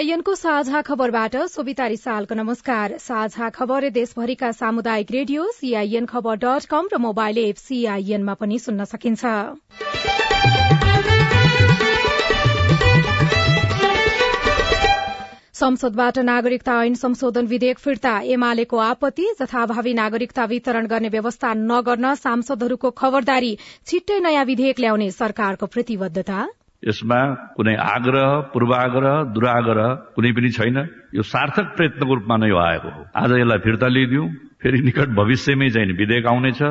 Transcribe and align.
सीआईएनको 0.00 0.34
साझा 0.34 0.80
खबरबाट 0.82 1.34
सोभिता 1.46 1.86
रिसालको 1.86 2.34
नमस्कार। 2.34 2.96
साझा 2.98 3.48
खबर 3.50 3.88
देशभरिका 3.90 4.50
सामुदायिक 4.52 5.10
रेडियो 5.12 5.44
सीआईएन 5.52 6.06
खबर 6.06 6.36
डट 6.36 6.64
कम 6.66 6.86
र 6.92 6.98
मोबाइल 6.98 7.38
एप 7.38 7.56
सीआईएनमा 7.58 8.34
पनि 8.34 8.58
सुन्न 8.58 8.84
सकिन्छ। 8.86 9.24
संसदबाट 15.54 16.18
नागरिकता 16.24 16.78
ऐन 16.82 16.94
संशोधन 16.96 17.46
विधेयक 17.46 17.78
फिर्ता 17.78 18.14
एमालेको 18.30 18.78
आपत्ति 18.80 19.26
जथाभावी 19.40 19.92
नागरिकता 19.94 20.44
वितरण 20.46 20.86
गर्ने 20.86 21.08
व्यवस्था 21.10 21.52
नगर्न 21.56 22.14
सांसदहरूको 22.16 22.90
खबरदारी 23.02 23.52
छिट्टै 23.86 24.18
नयाँ 24.20 24.44
विधेयक 24.44 24.80
ल्याउने 24.80 25.10
सरकारको 25.10 25.66
प्रतिबद्धता। 25.68 26.48
यसमा 26.82 27.20
कुनै 27.56 27.74
आग्रह 27.76 28.28
पूर्वाग्रह 28.52 29.16
दुराग्रह 29.34 29.88
कुनै 30.16 30.32
पनि 30.32 30.50
छैन। 30.50 30.78
यो 31.14 31.22
सार्थक 31.22 31.66
प्रयत्नको 31.76 32.14
रूपमा 32.14 32.36
नै 32.36 32.50
आएको 32.50 32.88
हो। 32.88 33.02
आज 33.14 33.30
यसलाई 33.32 33.58
फिर्ता 33.58 33.88
लिइदिउँ। 33.88 34.28
फेरि 34.62 34.80
निकट 34.80 35.08
भविष्यमै 35.16 35.68
चाहिँ 35.70 35.92
विधेयक 35.92 36.26
आउनेछ। 36.26 36.62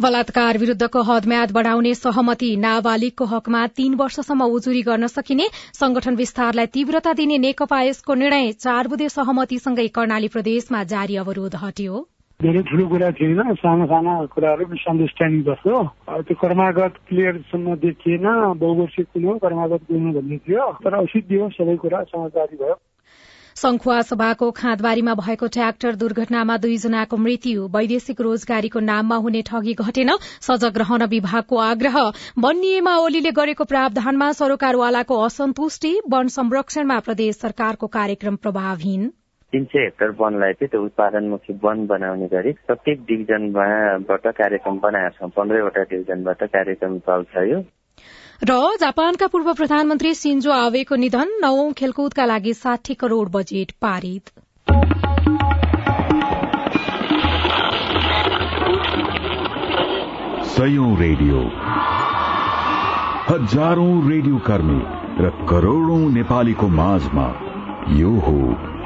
बलात्कार 0.00 0.58
विरूद्धको 0.58 1.02
हदम्याद 1.02 1.52
बढ़ाउने 1.52 1.94
सहमति 1.94 2.50
नाबालिगको 2.56 3.24
हकमा 3.24 3.66
तीन 3.66 3.94
वर्षसम्म 3.94 4.44
उजुरी 4.56 4.82
गर्न 4.82 5.06
सकिने 5.06 5.46
संगठन 5.74 6.14
विस्तारलाई 6.14 6.66
तीव्रता 6.66 7.12
दिने 7.12 7.38
नेकपा 7.38 7.80
यसको 7.82 8.14
निर्णय 8.14 8.52
चार 8.52 8.88
बुधे 8.88 9.08
सहमतिसँगै 9.08 9.88
कर्णाली 9.88 10.28
प्रदेशमा 10.28 10.84
जारी 10.84 11.16
अवरोध 11.16 11.56
हट्यो। 11.56 12.06
धेरै 12.40 12.60
ठुलो 12.62 12.84
कुरा 12.88 13.10
थिएन 13.12 13.40
साना 13.56 13.86
साना 13.86 14.12
कुराहरू 14.30 14.66
मिसअन्डरस्ट्यान्डिङ 14.68 15.40
जस्तो 15.44 15.78
त्यो 16.22 16.34
कर्मागत 16.38 17.00
क्लियरसम्म 17.08 17.74
देखिएन 17.76 18.26
बहुवर्षीय 18.56 19.04
कुन 19.06 19.24
हो 19.24 19.34
कर्मागत 19.38 19.88
कुन 19.88 20.12
भन्ने 20.12 20.38
थियो 20.44 20.68
तर 20.78 20.98
सिद्धियो 21.08 21.48
सबै 21.50 21.76
कुरा 21.78 22.02
समझदारी 22.06 22.56
भयो 22.58 22.76
संखुवा 23.56 23.98
सभाको 24.04 24.50
खाँदबारीमा 24.52 25.14
भएको 25.16 25.50
ट्र्याक्टर 25.50 25.94
दुर्घटनामा 25.96 26.56
दुईजनाको 26.60 27.16
मृत्यु 27.18 27.66
वैदेशिक 27.72 28.20
रोजगारीको 28.20 28.86
नाममा 28.86 29.16
हुने 29.20 29.42
ठगी 29.44 29.74
घटेन 29.80 30.16
सजग 30.42 30.78
रहन 30.78 31.10
विभागको 31.10 31.62
आग्रह 31.64 32.00
नियमा 32.56 32.96
ओलीले 33.00 33.36
गरेको 33.36 33.70
प्रावधानमा 33.72 34.32
सरोकारवालाको 34.38 35.22
असन्तुष्टि 35.24 35.96
वन 36.10 36.34
संरक्षणमा 36.34 37.04
प्रदेश 37.06 37.40
सरकारको 37.40 37.96
कार्यक्रम 37.96 38.44
प्रभावहीन 38.44 39.10
तिन 39.52 39.64
सय 39.64 39.78
हेक्टर 39.78 40.10
वनलाई 40.18 40.52
चाहिँ 40.52 40.68
त्यो 40.68 40.80
उत्पादनमुखी 40.84 41.52
वन 41.62 41.86
बनाउने 41.86 42.26
गरी 42.28 42.50
प्रत्येक 42.68 43.04
डिभिजनबाट 43.08 44.26
कार्यक्रम 44.38 44.78
बनाएका 44.78 45.08
छौँ। 45.10 45.28
पन्ध्रवटा 45.36 45.82
डिभिजनबाट 45.82 46.42
कार्यक्रम 46.52 46.98
चल्छ 47.08 47.44
यो। 47.48 47.60
र 48.44 48.76
जापानका 48.80 49.26
पूर्व 49.26 49.52
प्रधानमन्त्री 49.54 50.12
सिन्जो 50.14 50.50
आवेको 50.52 50.96
निधन 50.96 51.32
नवौं 51.40 51.72
खेलकुदका 51.72 52.24
लागि 52.24 52.54
साठी 52.54 52.94
करोड़ 52.94 53.28
बजेट 53.28 53.72
पारित। 53.80 54.24
सयौं 60.52 60.92
रेडियो। 61.00 61.40
हजारौं 63.32 63.92
रेडियो 64.10 64.38
कर्मी 64.46 64.80
र 65.24 65.36
करोड़ौं 65.50 66.02
नेपालीको 66.12 66.68
माझमा 66.78 67.28
यो 67.96 68.18
हो 68.20 68.40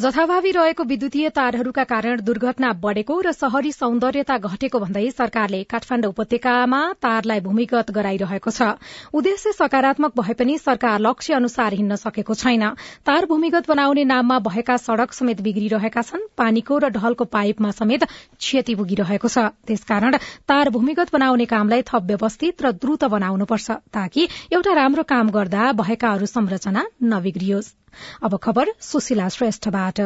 जथाभावी 0.00 0.50
रहेको 0.50 0.84
विद्युतीय 0.84 1.28
तारहरूका 1.30 1.82
कारण 1.84 2.20
दुर्घटना 2.24 2.68
बढ़ेको 2.74 3.14
र 3.20 3.32
शहरी 3.32 3.72
सौन्दर्यता 3.72 4.36
घटेको 4.40 4.78
भन्दै 4.80 5.02
सरकारले 5.12 5.58
काठमाण्ड 5.66 6.06
उपत्यकामा 6.06 6.78
तारलाई 6.98 7.40
भूमिगत 7.40 7.90
गराइरहेको 7.90 8.50
छ। 8.50 8.68
उद्देश्य 9.12 9.52
सकारात्मक 9.52 10.16
भए 10.16 10.34
पनि 10.34 10.56
सरकार 10.58 11.00
लक्ष्य 11.00 11.34
अनुसार 11.34 11.74
हिँड्न 11.74 11.96
सकेको 11.96 12.34
छैन। 12.34 12.64
तार 13.04 13.26
भूमिगत 13.26 13.68
बनाउने 13.68 14.04
नाममा 14.04 14.38
भएका 14.40 14.76
सड़क 14.78 15.12
समेत 15.12 15.40
बिग्रिरहेका 15.42 16.02
छन्। 16.02 16.24
पानीको 16.34 16.78
र 16.78 16.88
ढलको 16.96 17.24
पाइपमा 17.28 17.70
समेत 17.74 18.08
क्षति 18.40 18.74
पुगिरहेको 18.74 19.28
छ। 19.28 19.52
त्यसकारण 19.68 20.16
तार 20.48 20.70
भूमिगत 20.70 21.12
बनाउने 21.12 21.50
कामलाई 21.52 21.84
थप 21.84 22.08
व्यवस्थित 22.08 22.62
र 22.62 22.72
द्रुत 22.78 23.04
बनाउनुपर्छ 23.10 23.70
ताकि 23.92 24.28
एउटा 24.48 24.72
राम्रो 24.80 25.04
काम 25.12 25.36
गर्दा 25.36 25.70
भएकाहरू 25.76 26.32
संरचना 26.32 26.88
नबिग्रियोस्। 27.04 27.79
अब 28.22 28.36
खबर 28.42 28.72
सुशीला 28.80 29.28
श्रेष्ठबाट। 29.28 30.00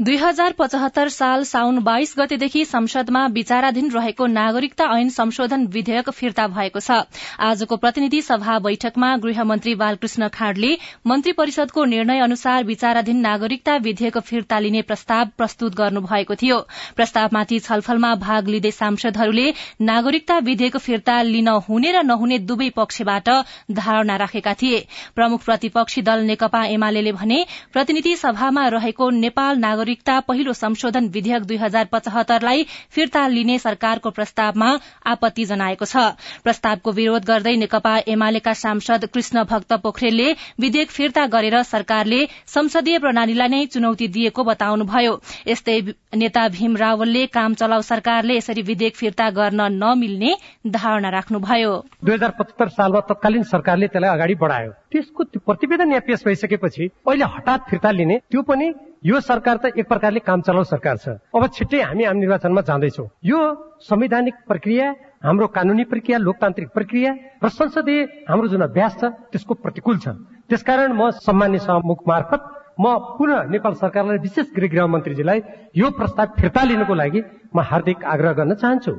दुई 0.00 0.16
हजार 0.16 0.52
पचहत्तर 0.58 1.08
साल 1.08 1.42
साउन 1.44 1.78
बाइस 1.78 2.14
गतेदेखि 2.18 2.64
संसदमा 2.64 3.24
विचाराधीन 3.28 3.90
रहेको 3.90 4.26
नागरिकता 4.26 4.84
ऐन 4.92 5.08
संशोधन 5.08 5.66
विधेयक 5.66 6.08
फिर्ता 6.10 6.46
भएको 6.48 6.80
छ। 6.80 6.96
आजको 7.38 7.76
प्रतिनिधि 7.76 8.20
सभा 8.22 8.58
बैठकमा 8.58 9.10
गृहमन्त्री 9.16 9.74
बालकृष्ण 9.74 10.28
खाँडले 10.28 10.70
मन्त्री 11.06 11.32
परिषदको 11.32 11.84
निर्णय 11.84 12.20
अनुसार 12.20 12.64
विचाराधीन 12.64 13.20
नागरिकता 13.20 13.76
विधेयक 13.78 14.16
फिर्ता 14.20 14.58
लिने 14.58 14.82
प्रस्ताव 14.82 15.26
प्रस्तुत 15.36 15.74
गर्नुभएको 15.74 16.34
थियो। 16.34 16.58
प्रस्तावमाथि 16.96 17.58
छलफलमा 17.58 18.14
भाग 18.24 18.48
लिँदै 18.48 18.70
सांसदहरूले 18.70 19.46
नागरिकता 19.82 20.38
विधेयक 20.48 20.76
फिर्ता 20.78 21.20
लिन 21.24 21.48
हुने 21.68 21.92
र 21.92 22.02
नहुने 22.04 22.38
दुवै 22.46 22.70
पक्षबाट 22.76 23.28
धारणा 23.74 24.16
राखेका 24.16 24.54
थिए। 24.54 24.80
प्रमुख 25.14 25.44
प्रतिपक्षी 25.44 26.02
दल 26.02 26.24
नेकपा 26.32 26.64
एमाले 26.70 27.12
भने 27.12 27.44
प्रतिनिधि 27.72 28.16
सभामा 28.16 28.66
रहेको 28.70 29.10
नेपाल 29.20 29.58
नागरिक 29.60 29.88
नागरिकता 29.90 30.18
पहिलो 30.20 30.52
संशोधन 30.52 31.08
विधेयक 31.10 31.42
दुई 31.42 31.56
हजार 31.58 31.84
पचहत्तरलाई 31.92 32.64
फिर्ता 32.90 33.26
लिने 33.28 33.58
सरकारको 33.58 34.10
प्रस्तावमा 34.10 34.70
आपत्ति 35.04 35.44
जनाएको 35.44 35.84
छ। 35.84 36.14
प्रस्तावको 36.44 36.90
विरोध 36.92 37.24
गर्दै 37.24 37.56
नेकपा 37.56 37.94
एमालेका 38.06 38.52
सांसद 38.54 39.04
कृष्ण 39.10 39.44
भक्त 39.44 39.72
पोखरेलले 39.82 40.32
विधेयक 40.60 40.90
फिर्ता 40.90 41.26
गरेर 41.26 41.62
सरकारले 41.64 42.20
संसदीय 42.46 42.98
प्रणालीलाई 42.98 43.48
नै 43.48 43.64
चुनौती 43.66 44.08
दिएको 44.08 44.44
बताउनुभयो। 44.44 45.14
यस्तै 45.48 45.78
नेता 46.14 46.46
भीम 46.48 46.76
रावलले 46.76 47.26
काम 47.28 47.54
चलाउ 47.54 47.82
सरकारले 47.82 48.36
यसरी 48.36 48.62
विधेयक 48.62 48.94
फिर्ता 48.96 49.30
गर्न 49.30 49.60
नमिल्ने 49.74 50.34
धारणा 50.68 51.10
राख्नुभयो। 51.10 51.72
दुई 52.04 52.14
हजार 52.14 52.30
पचहत्तर 52.38 52.68
सालमा 52.70 53.00
तत्कालीन 53.10 53.42
सरकारले 53.50 53.86
त्यसलाई 53.88 54.14
अगाडि 54.14 54.34
बढायो। 54.38 54.70
त्यसको 54.92 55.24
प्रतिवेदन 55.42 55.90
यहाँ 55.90 56.06
पेश 56.06 56.22
भइसकेपछि 56.26 56.84
अहिले 57.08 57.24
हठात 57.34 57.60
फिर्ता 57.70 57.90
लिने 57.90 58.16
त्यो 58.30 58.42
पनि 58.42 58.72
यो 59.02 59.20
सरकार 59.20 59.56
त 59.56 59.64
एक 59.80 59.88
प्रकारले 59.88 60.20
काम 60.20 60.40
चलाउ 60.44 60.64
सरकार 60.68 60.96
छ। 60.96 61.08
अब 61.32 61.46
छिट्टै 61.56 61.80
हामी 61.80 62.04
आम 62.04 62.16
निर्वाचनमा 62.20 62.60
जाँदैछौ। 62.68 63.04
यो 63.24 63.38
संवैधानिक 63.80 64.34
प्रक्रिया 64.44 64.86
हाम्रो 65.24 65.46
कानूनी 65.56 65.84
प्रक्रिया 65.88 66.18
लोकतान्त्रिक 66.20 66.68
प्रक्रिया 66.76 67.10
र 67.40 67.48
संसदीय 67.48 68.28
हाम्रो 68.28 68.48
जुन 68.52 68.62
अभ्यास 68.68 68.92
छ 69.00 69.04
त्यसको 69.32 69.54
प्रतिकूल 69.64 69.96
छ। 70.04 70.08
त्यसकारण 70.52 70.92
म 70.92 71.10
सम्मान्य 71.16 71.58
सभामुख 71.64 72.00
मार्फत 72.04 72.40
म 72.76 72.84
पुनः 73.16 73.48
नेपाल 73.48 73.74
सरकारलाई 73.80 74.18
विशेष 74.20 74.46
गृह 74.52 74.68
गृह 74.68 74.86
मन्त्रीजीलाई 74.92 75.40
यो 75.80 75.90
प्रस्ताव 75.96 76.36
फिर्ता 76.36 76.62
लिनुको 76.68 76.94
लागि 76.94 77.20
म 77.56 77.60
हार्दिक 77.60 78.04
आग्रह 78.04 78.32
गर्न 78.36 78.54
चाहन्छु। 78.54 78.92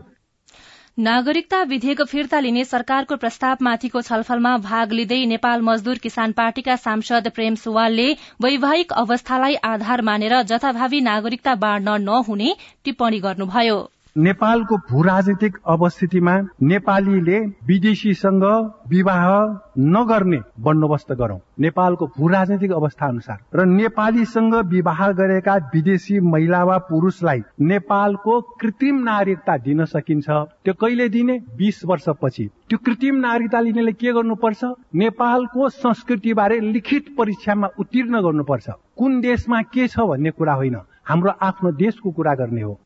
नागरिकता 0.98 1.62
विधेयक 1.64 2.02
फिर्ता 2.04 2.40
लिने 2.40 2.64
सरकारको 2.66 3.16
प्रस्तावमाथिको 3.18 4.02
छलफलमा 4.02 4.52
भाग 4.66 4.92
लिँदै 4.92 5.20
नेपाल 5.32 5.62
मजदूर 5.68 5.98
किसान 5.98 6.32
पार्टीका 6.40 6.76
सांसद 6.82 7.30
प्रेम 7.36 7.56
सुवालले 7.62 8.08
वैवाहिक 8.42 8.92
अवस्थालाई 9.04 9.56
आधार 9.70 10.02
मानेर 10.10 10.42
जथाभावी 10.52 11.02
नागरिकता 11.02 11.56
बाँड्न 11.64 11.96
नहुने 12.04 12.54
टिप्पणी 12.84 13.20
गर्नुभयो। 13.22 13.80
नेपालको 14.18 14.78
भू 14.78 15.02
राजनीतिक 15.02 15.58
अवस्थितिमा 15.68 16.34
नेपालीले 16.62 17.40
विदेशीसँग 17.68 18.44
विवाह 18.90 19.24
नगर्ने 19.80 20.40
बन्दोबस्त 20.60 21.12
गरौं। 21.12 21.38
नेपालको 21.60 22.08
भू 22.08 22.28
राजनीतिक 22.28 22.72
अवस्था 22.72 23.08
अनुसार 23.08 23.38
र 23.56 23.66
नेपालीसँग 23.66 24.56
विवाह 24.56 25.12
गरेका 25.12 25.56
विदेशी 25.74 26.20
महिला 26.20 26.64
वा 26.64 26.78
पुरुषलाई 26.90 27.42
नेपालको 27.62 28.40
कृत्रिम 28.42 29.00
नागरिकता 29.04 29.58
दिन 29.58 29.86
सकिन्छ। 29.86 30.30
त्यो 30.30 30.74
कहिले 30.74 31.10
दिने? 31.10 31.40
बिस 31.58 31.86
वर्षपछि। 31.86 32.50
त्यो 32.70 32.78
कृत्रिम 32.86 33.16
नागरिकता 33.16 33.60
लिनेले 33.60 33.94
के 33.94 34.12
गर्नुपर्छ? 34.12 34.64
नेपालको 34.96 35.70
संस्कृतिबारे 35.70 36.60
लिखित 36.60 37.16
परीक्षामा 37.18 37.68
उत्तीर्ण 37.80 38.22
गर्नुपर्छ। 38.22 38.70
कुन 38.98 39.20
देशमा 39.22 39.62
के 39.62 39.88
छ 39.88 40.00
भन्ने 40.00 40.32
कुरा 40.32 40.54
होइन। 40.54 40.78
हाम्रो 41.08 41.32
आफ्नो 41.42 41.72
देशको 41.72 42.12
कुरा 42.12 42.36
गर्ने 42.36 42.62
हो। 42.62 42.80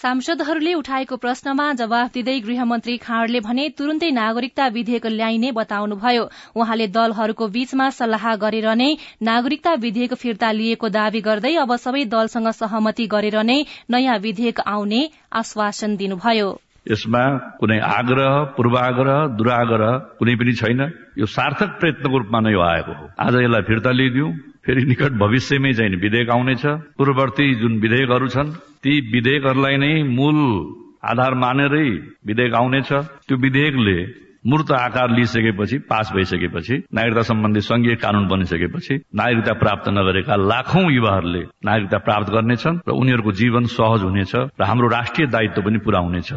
सांसदहरूले 0.00 0.72
उठाएको 0.74 1.16
प्रश्नमा 1.22 1.64
जवाफ 1.78 2.12
दिँदै 2.12 2.36
गृहमन्त्री 2.44 2.96
खाँडले 2.98 3.40
भने 3.46 3.66
तुरून्तै 3.80 4.08
नागरिकता 4.18 4.68
विधेयक 4.76 5.06
ल्याइने 5.06 5.50
बताउनुभयो। 5.58 6.22
उहाँले 6.56 6.86
दलहरूको 6.94 7.48
बीचमा 7.56 7.90
सल्लाह 7.98 8.24
गरेर 8.44 8.70
नै 8.82 8.88
नागरिकता 9.30 9.74
विधेयक 9.84 10.14
फिर्ता 10.22 10.52
लिएको 10.52 10.92
दावी 10.96 11.24
गर्दै 11.28 11.54
अब 11.66 11.76
सबै 11.84 12.04
दलसँग 12.16 12.50
सहमति 12.54 13.06
गरेर 13.12 13.38
नै 13.44 13.60
नयाँ 13.90 14.18
विधेयक 14.24 14.66
आउने 14.66 15.04
आश्वासन 15.36 15.96
दिनुभयो। 15.96 16.50
यसमा 16.86 17.22
कुनै 17.60 17.78
आग्रह 17.78 18.32
पूर्वाग्रह 18.56 19.18
दुराग्रह 19.36 19.92
कुनै 20.18 20.34
पनि 20.40 20.52
छैन। 20.52 20.80
यो 21.18 21.26
सार्थक 21.26 21.70
प्रयत्नको 21.80 22.16
रूपमा 22.18 22.40
नै 22.40 22.54
आएको 22.56 22.92
हो। 22.92 23.04
आज 23.18 23.34
यसलाई 23.44 23.62
फिर्ता 23.62 23.90
लिइदिउँ। 23.90 24.30
फेरि 24.64 24.84
निकट 24.84 25.12
भविष्यमै 25.16 25.72
चाहिँ 25.72 25.96
विधेयक 25.96 26.30
आउनेछ। 26.30 26.64
पूर्ववर्ती 26.96 27.54
जुन 27.60 27.72
विधेयकहरू 27.80 28.28
छन् 28.28 28.52
ती 28.82 28.92
विधेयकहरूलाई 29.12 29.76
नै 29.76 29.92
मूल 30.08 30.38
आधार 31.04 31.34
मानेरै 31.34 31.88
विधेयक 32.26 32.54
आउनेछ। 32.54 32.90
त्यो 33.28 33.36
विधेयकले 33.36 33.98
मूर्त 34.46 34.72
आकार 34.72 35.10
लिइसकेपछि 35.10 35.78
पास 35.84 36.12
भइसकेपछि 36.16 36.76
नागरिकता 36.94 37.22
सम्बन्धी 37.22 37.60
संघीय 37.60 37.94
कानून 37.94 38.28
बनिसकेपछि 38.28 38.94
नागरिकता 39.14 39.52
प्राप्त 39.52 39.88
नगरेका 39.88 40.36
लाखौं 40.36 40.86
युवाहरूले 40.92 41.42
नागरिकता 41.64 41.98
प्राप्त 41.98 42.32
गर्नेछन् 42.32 42.80
र 42.88 42.90
उनीहरूको 42.92 43.32
जीवन 43.32 43.64
सहज 43.64 44.02
हुनेछ 44.02 44.32
र 44.36 44.62
हाम्रो 44.64 44.88
राष्ट्रिय 44.88 45.26
दायित्व 45.28 45.62
पनि 45.62 45.78
पूरा 45.78 46.00
हुनेछ। 46.00 46.32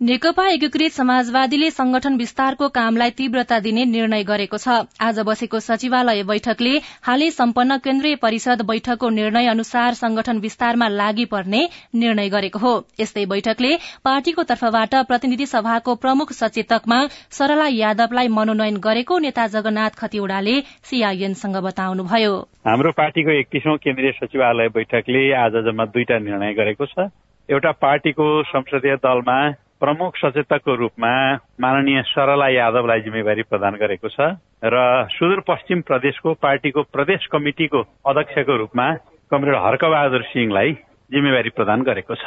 नेकपा 0.00 0.46
एकीकृत 0.48 0.92
समाजवादीले 0.92 1.68
संगठन 1.70 2.14
विस्तारको 2.16 2.68
कामलाई 2.68 3.10
तीव्रता 3.10 3.58
दिने 3.60 3.84
निर्णय 3.86 4.22
गरेको 4.24 4.56
छ। 4.56 4.88
आज 4.98 5.18
बसेको 5.20 5.60
सचिवालय 5.60 6.22
बैठकले 6.24 6.72
हालै 7.04 7.28
सम्पन्न 7.30 7.76
केन्द्रीय 7.78 8.16
परिषद 8.16 8.62
बैठकको 8.64 9.10
निर्णय 9.10 9.46
अनुसार 9.48 10.00
संगठन 10.00 10.38
विस्तारमा 10.38 10.88
लागि 10.88 11.24
पर्ने 11.26 11.62
निर्णय 11.96 12.28
गरेको 12.30 12.58
हो। 12.58 12.72
यस्तै 13.00 13.26
बैठकले 13.26 13.76
पार्टीको 14.04 14.42
तर्फबाट 14.48 14.94
प्रतिनिधि 15.04 15.46
सभाको 15.46 15.94
प्रमुख 16.00 16.32
सचेतकमा 16.32 17.04
सरला 17.36 17.68
यादवलाई 17.74 18.28
मनोनयन 18.32 18.80
गरेको 18.80 19.18
नेता 19.20 19.46
जगन्नाथ 19.52 20.00
खतिवड़ाले 20.00 20.60
सीआईएनसँग 20.88 21.62
बताउनुभयो। 21.62 22.34
हाम्रो 22.66 22.98
पार्टीको 22.98 23.38
एकतिसौं 23.38 23.76
केन्द्रीय 23.84 24.12
सचिवालय 24.16 24.76
बैठकले 24.76 25.30
आज 25.38 25.64
जम्मा 25.66 25.92
दुईटा 25.92 26.24
निर्णय 26.24 26.60
गरेको 26.60 26.86
छ। 26.88 27.12
एउटा 27.48 27.80
पार्टीको 27.84 28.36
संसदीय 28.48 28.96
दलमा 29.04 29.42
प्रमुख 29.80 30.16
सचेतकको 30.16 30.74
रूपमा 30.76 31.12
माननीय 31.60 32.02
सरला 32.06 32.48
यादवलाई 32.48 33.00
जिम्मेवारी 33.00 33.42
प्रदान 33.50 33.74
गरेको 33.80 34.08
छ 34.08 34.28
र 34.64 34.76
सुदूरपश्चिम 35.12 35.80
प्रदेशको 35.82 36.34
पार्टीको 36.38 36.82
प्रदेश 36.92 37.26
कमिटिको 37.32 37.80
अध्यक्षको 38.06 38.56
रूपमा 38.56 38.86
कमरेड 39.30 39.56
हर्कबहादुर 39.64 40.22
सिंहलाई 40.28 40.72
जिम्मेवारी 41.10 41.50
प्रदान 41.56 41.82
गरेको 41.82 42.14
छ। 42.14 42.24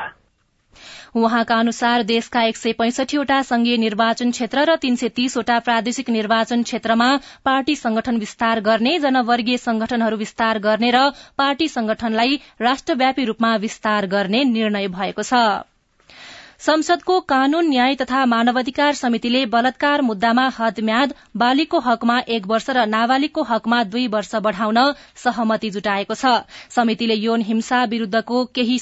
उहाँका 1.15 1.55
अनुसार 1.59 2.03
देशका 2.03 2.41
एक 2.43 2.57
सय 2.57 2.73
पैंसठीवटा 2.73 3.41
संघीय 3.41 3.77
निर्वाचन 3.77 4.31
क्षेत्र 4.31 4.63
र 4.65 4.75
तीन 4.81 4.95
सय 4.95 5.09
तीसवटा 5.13 5.57
प्रादेशिक 5.59 6.09
निर्वाचन 6.09 6.63
क्षेत्रमा 6.63 7.09
पार्टी 7.45 7.75
संगठन 7.75 8.17
विस्तार 8.17 8.61
गर्ने 8.61 8.97
जनवर्गीय 8.99 9.57
संगठनहरू 9.57 10.17
विस्तार 10.17 10.59
गर्ने 10.59 10.89
र 10.95 11.03
पार्टी 11.37 11.67
संगठनलाई 11.69 12.39
राष्ट्रव्यापी 12.61 13.25
रूपमा 13.25 13.55
विस्तार 13.57 14.07
गर्ने 14.07 14.43
निर्णय 14.49 14.87
भएको 14.97 15.21
छ। 15.23 15.43
संसदको 16.59 17.19
कानून 17.29 17.67
न्याय 17.69 17.95
तथा 18.01 18.23
मानवाधिकार 18.25 18.93
समितिले 18.93 19.43
बलात्कार 19.45 20.01
मुद्दामा 20.01 20.47
हदम्याद 20.57 21.13
बालिगको 21.37 21.79
हकमा 21.87 22.19
एक 22.37 22.47
वर्ष 22.47 22.69
र 22.69 22.85
नाबालिगको 22.89 23.43
हकमा 23.49 23.81
दुई 23.95 24.07
वर्ष 24.09 24.35
बढ़ाउन 24.47 24.83
सहमति 25.23 25.69
जुटाएको 25.69 26.15
छ। 26.15 26.35
समितिले 26.75 27.19
यौन 27.21 27.41
हिंसा 27.49 27.83
विरूद्धको 27.95 28.45
केही 28.55 28.79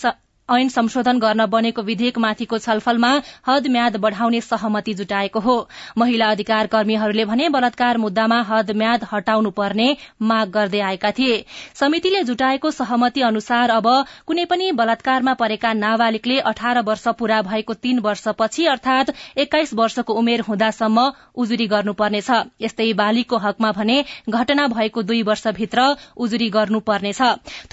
ऐन 0.50 0.70
संशोधन 0.70 1.20
गर्न 1.20 1.46
बनेको 1.46 1.82
विधेयकमाथिको 1.82 2.58
छलफलमा 2.58 3.10
हद 3.48 3.68
म्याद 3.68 3.96
बढ़ाउने 3.98 4.40
सहमति 4.42 4.94
जुटाएको 4.94 5.40
हो। 5.40 5.56
महिला 5.98 6.28
अधिकार 6.28 6.68
कर्मीहरूले 6.68 7.26
भने 7.26 7.48
बलात्कार 7.50 7.98
मुद्दामा 7.98 8.42
हद 8.42 8.72
म्याद 8.72 9.06
हटाउनु 9.12 9.52
पर्ने 9.52 9.86
माग 10.22 10.50
गर्दै 10.50 10.80
आएका 10.82 11.12
थिए। 11.12 11.38
समितिले 11.76 12.24
जुटाएको 12.24 12.72
सहमति 12.72 13.22
अनुसार 13.22 13.70
अब 13.70 13.88
कुनै 14.28 14.46
पनि 14.46 14.72
बलात्कारमा 14.72 15.34
परेका 15.34 15.74
नाबालिगले 15.74 16.40
अठार 16.52 16.82
वर्ष 16.82 17.08
पूरा 17.20 17.42
भएको 17.42 17.74
तीन 17.74 18.00
वर्षपछि 18.00 18.66
अर्थात 18.66 19.14
एक्काइस 19.38 19.74
वर्षको 19.74 20.14
उमेर 20.14 20.42
हुँदासम्म 20.42 21.12
उजुरी 21.36 21.68
गर्नुपर्नेछ। 21.68 22.30
यस्तै 22.62 22.92
बालिगको 22.94 23.38
हकमा 23.38 23.72
भने 23.72 24.04
घटना 24.30 24.68
भएको 24.68 25.04
दुई 25.04 25.22
वर्षभित्र 25.24 25.88
उजुरी 26.18 26.50
गर्नुपर्नेछ। 26.50 27.22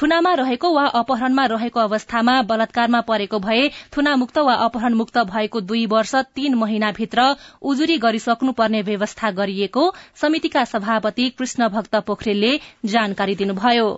थुनामा 0.03 0.35
रहेको 0.35 0.73
वा 0.75 0.87
अपहरणमा 1.03 1.45
रहेको 1.47 1.81
अवस्थामा 1.81 2.41
बलात्कारमा 2.69 3.01
परेको 3.01 3.39
भए 3.41 3.69
थुनामुक्त 3.97 4.39
वा 4.39 4.55
अपहरणमुक्त 4.67 5.19
भएको 5.27 5.61
दुई 5.63 5.87
वर्ष 5.87 6.15
तीन 6.35 6.55
महिनाभित्र 6.55 7.37
उजुरी 7.63 7.97
गरिसक्नुपर्ने 7.99 8.83
व्यवस्था 8.83 9.31
गरिएको 9.33 9.95
समितिका 10.21 10.65
सभापति 10.65 11.29
कृष्ण 11.31 11.69
भक्त 11.69 11.97
पोखरेलले 11.97 12.53
जानकारी 12.85 13.35
दिनुभयो। 13.35 13.89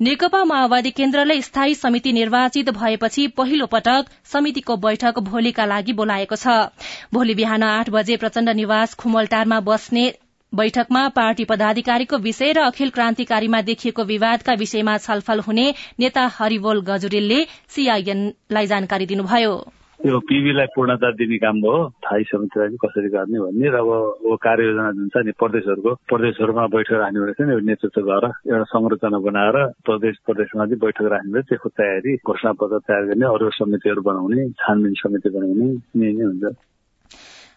नेकपा 0.00 0.44
माओवादी 0.44 0.90
केन्द्रले 0.90 1.40
स्थायी 1.42 1.74
समिति 1.74 2.12
निर्वाचित 2.12 2.70
भएपछि 2.70 3.26
पहिलो 3.36 3.66
पटक 3.66 4.06
समितिको 4.24 4.76
बैठक 4.76 5.18
भोलिका 5.20 5.64
लागि 5.64 5.92
बोलाएको 5.92 6.36
छ। 6.36 6.46
भोलि 7.14 7.34
बिहान 7.34 7.62
आठ 7.62 7.90
बजे 7.90 8.16
प्रचण्ड 8.16 8.48
निवास 8.50 8.94
खुमलटारमा 8.94 9.60
बस्ने 9.60 10.12
बैठकमा 10.54 11.02
पार्टी 11.10 11.44
पदाधिकारीको 11.44 12.18
विषय 12.22 12.52
र 12.52 12.64
अखिल 12.64 12.90
क्रान्तिकारीमा 12.90 13.60
देखिएको 13.62 14.02
विवादका 14.06 14.52
विषयमा 14.56 14.96
छलफल 14.98 15.40
हुने 15.46 15.66
नेता 16.00 16.26
हरिबोल 16.32 16.80
गजुरेलले 16.82 17.40
सीआईएनलाई 17.68 18.66
जानकारी 18.66 19.06
दिनुभयो। 19.06 19.54
यो 20.00 20.18
पिबीलाई 20.20 20.66
पूर्णता 20.74 21.10
दिने 21.16 21.36
काम 21.38 21.58
हो 21.64 21.74
स्थायी 21.88 22.24
समितिलाई 22.24 22.76
कसरी 22.76 23.08
गर्ने 23.08 23.38
भन्ने 23.40 23.68
र 23.72 23.76
अब 23.80 24.36
कार्ययोजना 24.42 24.90
जुन 24.92 25.08
छ 25.08 25.22
नि 25.24 25.32
प्रदेशहरूको 25.40 25.94
प्रदेशहरूमा 26.10 26.66
बैठक 26.74 26.98
राख्ने 27.00 27.20
भनेको 27.20 27.44
नि 27.48 27.54
नेतृत्व 27.64 28.02
गरेर 28.10 28.52
एउटा 28.52 28.66
संरचना 28.74 29.18
बनाएर 29.26 29.56
प्रदेश 29.86 30.14
प्रदेशमा 30.26 30.66
चाहिँ 30.66 30.80
बैठक 30.84 31.08
राख्ने 31.14 31.42
त्यसको 31.48 31.68
तयारी 31.80 32.16
घोषणा 32.20 32.52
पत्र 32.60 32.78
तयार 32.84 33.02
गर्ने 33.08 33.26
अरू 33.32 33.50
समितिहरू 33.56 34.02
बनाउने 34.04 34.48
छानबिन 34.60 34.94
समिति 35.02 35.28
बनाउने 35.38 35.66
यही 35.72 36.12
नै 36.12 36.24
हुन्छ। 36.24 36.52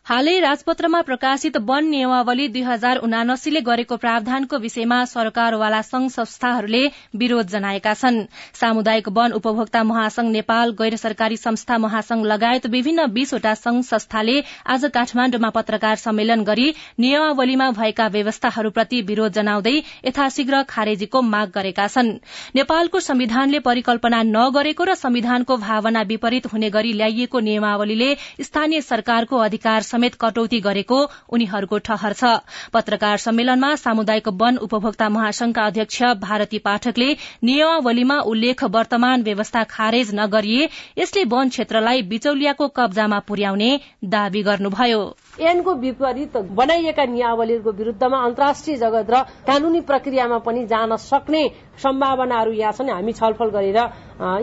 हालै 0.08 0.34
राजपत्रमा 0.40 1.00
प्रकाशित 1.04 1.58
वन 1.70 1.88
नियमावली 1.92 2.48
दुई 2.50 2.62
हजार 2.66 2.98
उनासीले 3.06 3.62
गरेको 3.62 3.96
प्रावधानको 4.04 4.58
विषयमा 4.58 5.00
सरकारवाला 5.06 5.82
संघ 5.84 6.06
संस्थाहरूले 6.12 6.84
विरोध 7.16 7.48
जनाएका 7.48 7.94
छन्। 7.94 8.20
सामुदायिक 8.60 9.10
वन 9.18 9.36
उपभोक्ता 9.40 9.82
महासंघ 9.84 10.30
नेपाल 10.32 10.72
गैर 10.78 10.96
सरकारी 10.98 11.38
संस्था 11.38 11.78
महासंघ 11.78 12.24
लगायत 12.26 12.68
विभिन्न 12.68 13.08
बीसवटा 13.18 13.54
संघ 13.56 13.82
संस्थाले 13.84 14.38
आज 14.68 14.86
काठमाण्डुमा 14.94 15.50
पत्रकार 15.58 15.96
सम्मेलन 15.98 16.44
गरी 16.44 16.70
नियमावलीमा 17.00 17.70
भएका 17.74 18.08
व्यवस्थाहरूप्रति 18.16 19.02
विरोध 19.12 19.34
जनाउँदै 19.34 19.76
यथाशीघ्र 20.06 20.64
खारेजीको 20.70 21.22
माग 21.34 21.52
गरेका 21.56 21.88
छन्। 21.90 22.14
नेपालको 22.56 23.00
संविधानले 23.02 23.60
परिकल्पना 23.68 24.24
नगरेको 24.30 24.84
र 24.84 24.96
संविधानको 24.96 25.60
भावना 25.68 26.08
विपरीत 26.08 26.50
हुने 26.54 26.70
गरी 26.70 26.94
ल्याइएको 26.96 27.46
नियमावलीले 27.52 28.10
स्थानीय 28.44 28.82
सरकारको 28.86 29.44
अधिकार 29.50 29.92
समेत 29.98 30.16
कटौती 30.22 30.60
गरेको 30.62 31.02
उनीहरूको 31.32 31.78
ठहर 31.82 32.14
छ। 32.14 32.32
पत्रकार 32.74 33.18
सम्मेलनमा 33.20 33.74
सामुदायिक 33.78 34.28
वन 34.38 34.58
उपभोक्ता 34.64 35.10
महासंघका 35.10 35.66
अध्यक्ष 35.66 36.02
भारती 36.22 36.58
पाठकले 36.62 37.10
नियमावलीमा 37.44 38.18
उल्लेख 38.28 38.64
वर्तमान 38.72 39.24
व्यवस्था 39.24 39.64
खारेज 39.68 40.14
नगरिए 40.16 40.70
यसले 40.98 41.24
वन 41.28 41.50
क्षेत्रलाई 41.50 42.02
बिचौलियाको 42.08 42.68
कब्जामा 42.78 43.20
पुर्याउने 43.28 43.72
दावी 44.08 44.42
गर्नुभयो। 44.44 45.02
ऐनको 45.42 45.74
विपरीत 45.78 46.38
बनाइएका 46.54 47.06
नियमावलीहरूको 47.08 47.72
विरूद्धमा 47.74 48.18
अन्तर्राष्ट्रिय 48.26 48.78
जगत 48.78 49.10
र 49.10 49.22
कानूनी 49.48 49.82
प्रक्रियामा 49.90 50.38
पनि 50.46 50.66
जान 50.68 50.96
सक्ने 51.02 51.44
सम्भावनाहरू 51.78 52.52
यहाँ 52.54 52.74
छन् 52.74 52.90
हामी 52.90 53.14
छलफल 53.14 53.50
गरेर 53.52 53.80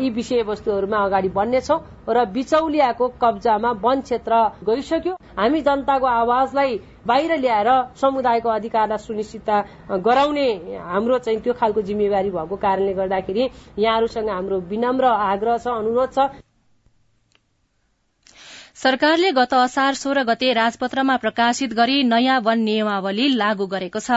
यी 0.02 0.10
विषयवस्तुहरूमा 0.10 0.98
अगाडि 1.04 1.28
बढ्नेछौ 1.34 1.76
र 2.08 2.24
बिचौलियाको 2.30 3.08
कब्जामा 3.22 3.70
वन 3.82 4.00
क्षेत्र 4.00 4.32
गइसक्यो। 4.64 5.14
हामी 5.38 5.60
जनताको 5.60 6.06
आवाजलाई 6.06 6.78
बाहिर 7.06 7.36
ल्याएर 7.38 7.70
समुदायको 8.00 8.48
अधिकारलाई 8.50 8.98
सुनिश्चित 8.98 9.50
गराउने 10.06 10.48
हाम्रो 10.84 11.18
चाहिँ 11.18 11.40
त्यो 11.42 11.52
खालको 11.54 11.82
जिम्मेवारी 11.82 12.30
भएको 12.30 12.56
कारणले 12.56 12.92
गर्दाखेरि 12.94 13.44
यहाँहरूसँग 13.78 14.30
हाम्रो 14.30 14.58
विनम्र 14.70 15.04
आग्रह 15.26 15.56
छ 15.58 15.66
अनुरोध 15.74 16.10
छ। 16.12 16.30
सरकारले 18.76 19.30
गत 19.32 19.54
असार 19.54 19.94
सोह्र 19.94 20.22
गते 20.24 20.52
राजपत्रमा 20.52 21.16
प्रकाशित 21.16 21.72
गरी 21.74 22.02
नयाँ 22.04 22.40
वन 22.40 22.58
नियमावली 22.62 23.26
लागू 23.36 23.66
गरेको 23.66 24.00
छ। 24.00 24.10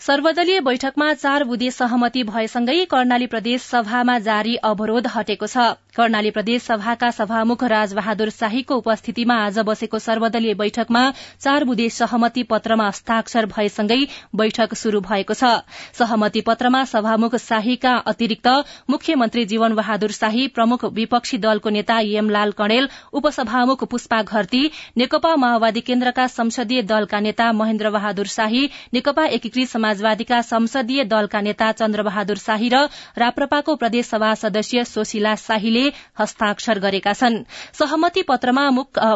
सर्वदलीय 0.00 0.60
बैठकमा 0.60 1.12
चार 1.14 1.42
बुधे 1.44 1.70
सहमति 1.70 2.22
भएसँगै 2.24 2.84
कर्णाली 2.84 3.26
प्रदेश 3.26 3.62
सभामा 3.62 4.18
जारी 4.20 4.54
अवरोध 4.64 5.06
हटेको 5.14 5.46
छ। 5.46 5.74
कर्णाली 5.96 6.30
प्रदेश 6.30 6.62
सभाका 6.62 7.10
सभामुख 7.10 7.62
राजबहादुर 7.64 8.30
शाहीको 8.30 8.76
उपस्थितिमा 8.76 9.34
आज 9.42 9.58
बसेको 9.66 9.98
सर्वदलीय 9.98 10.54
बैठकमा 10.54 11.02
चार 11.40 11.64
बुधे 11.64 11.88
सहमति 11.90 12.42
पत्रमा 12.44 12.86
हस्ताक्षर 12.88 13.46
भएसँगै 13.46 13.98
बैठक 14.34 14.74
शुरू 14.74 15.00
भएको 15.00 15.34
छ। 15.34 15.52
सहमति 15.98 16.40
पत्रमा 16.48 16.84
सभामुख 16.84 17.36
शाहीका 17.38 17.94
अतिरिक्त 18.12 18.48
मुख्यमन्त्री 18.90 19.44
जीवन 19.46 19.74
बहादुर 19.74 20.10
शाही 20.12 20.46
प्रमुख 20.58 20.84
विपक्षी 20.98 21.38
दलको 21.38 21.70
नेता 21.70 22.00
यमलाल 22.06 22.52
कणेल 22.58 22.88
उपसभामुख 23.14 23.84
पुष्पा 23.86 24.22
घरती 24.24 24.64
नेकपा 24.98 25.34
माओवादी 25.36 25.80
केन्द्रका 25.88 26.26
संसदीय 26.34 26.82
दलका 26.84 27.20
नेता 27.20 27.50
महेन्द्र 27.54 27.90
बहादुर 27.90 28.34
शाही 28.36 28.68
नेकपा 28.94 29.26
एकीकृत 29.38 29.68
समाजवादीका 29.84 30.40
संसदीय 30.40 31.04
दलका 31.04 31.40
नेता 31.42 31.70
चन्द्रबहादुर 31.76 32.36
शाही 32.38 32.68
र 32.72 32.88
राप्रपाको 33.20 33.74
प्रदेश 33.76 34.06
सभा 34.06 34.32
सदस्य 34.34 34.84
सुशीला 34.86 35.34
शाहीले 35.36 35.84
हस्ताक्षर 36.16 36.78
गरेका 36.80 37.12
छन्। 37.12 37.44
सहमति 37.76 38.22
पत्रमा 38.24 38.64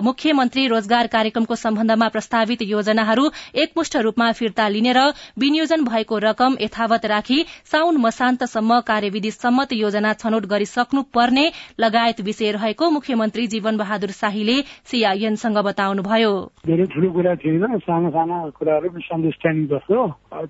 मुख्यमन्त्री 0.04 0.66
रोजगार 0.68 1.06
कार्यक्रमको 1.08 1.54
सम्बन्धमा 1.56 2.08
प्रस्तावित 2.08 2.62
योजनाहरू 2.68 3.24
एकमुष्ट 3.56 3.96
रूपमा 3.98 4.28
फिर्ता 4.32 4.68
लिने 4.68 4.92
र 4.92 5.00
विनियोजन 5.40 5.84
भएको 5.84 6.18
रकम 6.20 6.56
यथावत 6.60 7.06
राखी 7.06 7.38
साउन 7.64 7.96
मसान्तसम्म 7.96 8.80
कार्यविधि 8.84 9.30
सम्मत 9.32 9.72
योजना 9.72 10.12
छनौट 10.20 10.44
गरिसक्नु 10.52 11.02
पर्ने 11.16 11.46
लगायत 11.80 12.20
विषय 12.20 12.52
रहेको 12.52 12.90
मुख्यमन्त्री 12.90 13.46
जीवन 13.46 13.76
बहादुर 13.78 14.12
शाहीले 14.12 14.60
सीआईएनसँग 14.84 15.58
बताउनुभयो। 15.64 16.32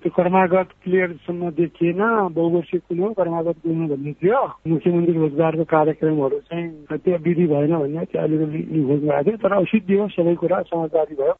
त्यो 0.09 0.23
कर्मागत 0.23 0.69
क्लियरसम्म 0.83 1.49
देखिएन 1.53 2.01
बहुवर्षीय 2.33 2.79
कुन 2.79 2.99
हो 2.99 3.09
कर्मागत 3.13 3.57
कुन 3.61 3.87
भन्ने 3.87 4.11
थियो। 4.17 4.41
मुख्यमन्त्री 4.67 5.13
रोजगारको 5.13 5.63
कार्यक्रम 5.65 6.17
कार्यक्रमहरू 6.17 6.39
चाहिँ 6.49 6.97
त्यो 6.97 7.17
विधि 7.25 7.45
भएन 7.45 7.73
भन्ने 7.77 8.05
अलिकति 8.17 8.59
निखोज 8.73 9.01
भएको 9.05 9.23
थियो 9.23 9.37
तर 9.37 9.65
सिद्धियो 9.69 10.07
सबै 10.09 10.35
कुरा 10.35 10.61
समझदारी 10.65 11.15
भयो। 11.15 11.33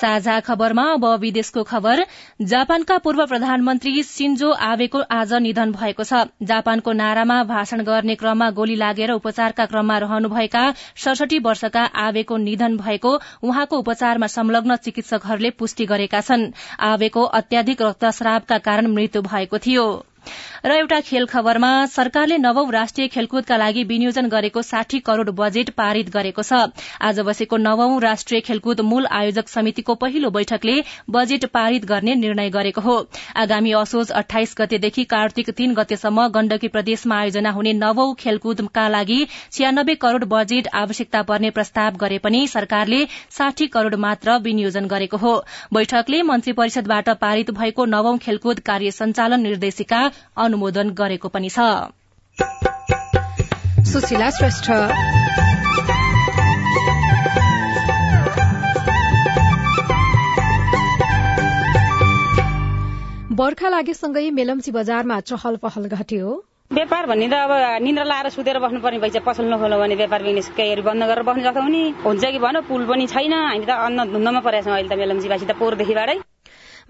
साझा 0.00 0.38
खबरमा 0.40 0.84
अब 0.92 1.04
विदेशको 1.20 1.62
खबर। 1.64 2.04
जापानका 2.44 2.96
पूर्व 2.98 3.24
प्रधानमन्त्री 3.26 4.02
सिन्जो 4.02 4.50
आवेको 4.66 5.00
आज 5.12 5.32
निधन 5.40 5.72
भएको 5.72 6.04
छ। 6.04 6.24
जापानको 6.42 6.92
नारामा 6.94 7.42
भाषण 7.44 7.82
गर्ने 7.82 8.14
क्रममा 8.14 8.50
गोली 8.50 8.76
लागेर 8.76 9.10
उपचारका 9.12 9.66
क्रममा 9.66 9.98
रहनुभएका 9.98 10.64
सडसठी 10.96 11.38
वर्षका 11.40 11.84
आवेको 12.00 12.36
निधन 12.38 12.76
भएको 12.76 13.12
उहाँको 13.42 13.78
उपचारमा 13.78 14.26
संलग्न 14.28 14.76
चिकित्सकहरूले 14.78 15.50
पुष्टि 15.52 15.86
गरेका 15.86 16.20
छन्। 16.22 16.50
आवेको 16.80 17.22
अत्याधिक 17.36 17.82
रक्तस्रावका 17.82 18.58
कारण 18.60 18.86
मृत्यु 18.86 19.22
भएको 19.22 19.58
थियो। 19.60 19.86
र 20.64 20.72
एउटा 20.72 20.98
खेल 21.00 21.24
खबरमा 21.26 21.68
सरकारले 21.88 22.36
नवौं 22.38 22.72
राष्ट्रिय 22.72 23.06
खेलकुदका 23.08 23.56
लागि 23.56 23.82
विनियोजन 23.82 24.26
गरेको 24.28 24.62
साठी 24.62 24.98
करोड़ 25.00 25.30
बजेट 25.32 25.70
पारित 25.72 26.08
गरेको 26.10 26.42
छ। 26.42 26.58
आज 27.00 27.20
बसेको 27.20 27.56
नवौं 27.58 28.00
राष्ट्रिय 28.02 28.40
खेलकुद 28.40 28.80
मूल 28.82 29.06
आयोजक 29.10 29.48
समितिको 29.48 29.94
पहिलो 29.96 30.30
बैठकले 30.30 30.74
बजेट 31.10 31.44
पारित 31.48 31.84
गर्ने 31.84 32.14
निर्णय 32.16 32.50
गरेको 32.50 32.80
हो। 32.80 32.96
आगामी 33.36 33.72
असोज 33.74 34.10
अठाइस 34.12 34.54
गतेदेखि 34.58 35.04
कार्तिक 35.06 35.50
तीन 35.52 35.72
गतेसम्म 35.74 36.26
गण्डकी 36.28 36.68
प्रदेशमा 36.68 37.16
आयोजना 37.18 37.50
हुने 37.52 37.72
नवौं 37.74 38.12
खेलकुदका 38.20 38.86
लागि 38.88 39.18
छियानब्बे 39.30 39.94
करोड़ 39.96 40.24
बजेट 40.26 40.68
आवश्यकता 40.74 41.22
पर्ने 41.22 41.50
प्रस्ताव 41.52 41.96
गरे 41.96 42.18
पनि 42.18 42.46
सरकारले 42.48 43.00
साठी 43.38 43.66
करोड़ 43.68 43.94
मात्र 43.98 44.36
विनियोजन 44.40 44.92
गरेको 44.92 45.16
हो। 45.16 45.34
बैठकले 45.72 46.22
मन्त्री 46.24 46.52
परिषदबाट 46.52 47.08
पारित 47.18 47.50
भएको 47.54 47.84
नवौं 47.88 48.16
खेलकुद 48.20 48.60
कार्य 48.68 48.90
सञ्चालन 48.92 49.40
निर्देशिका 49.42 50.04
अनुमोदन 50.50 50.94
गरेको 50.98 51.28
पनि 51.38 51.50
छ। 51.56 51.58
बर्खा 63.40 63.68
लागेसँगै 63.72 64.30
मेलम्ची 64.36 64.70
बजारमा 64.76 65.16
चहल 65.28 65.56
पहल 65.64 65.84
घट्यो। 65.88 66.28
व्यापार 66.70 67.06
भन्ने 67.10 67.28
त 67.32 67.34
अब 67.40 67.52
निन्द्रा 67.82 68.04
लाएर 68.04 68.28
सुतेर 68.30 68.58
बस्नुपर्ने 68.60 68.98
भइसक्यो 69.00 69.24
पसल 69.26 69.44
नखोल्यो 69.52 69.78
भने 69.80 69.94
व्यापार 69.96 70.22
बिजनेस 70.22 70.48
केहीहरू 70.58 70.82
बन्द 70.84 71.02
गरेर 71.10 71.24
बस्नु 71.24 71.42
जस्तो 71.48 71.62
हुने 71.64 71.82
हुन्छ 72.04 72.24
कि 72.24 72.38
भन 72.38 72.60
पुल 72.68 72.82
पनि 72.90 73.06
छैन। 73.14 73.32
हामी 73.32 73.64
त 73.64 73.72
अन्न 73.86 73.98
धुन्दामा 74.12 74.40
परेका 74.44 74.64
छौँ 74.66 74.74
अहिले 74.76 74.90
त 74.92 74.94
मेलम्चीवासी 75.00 75.46
त 75.48 75.52
पोहोरदेखिबाटै 75.56 76.16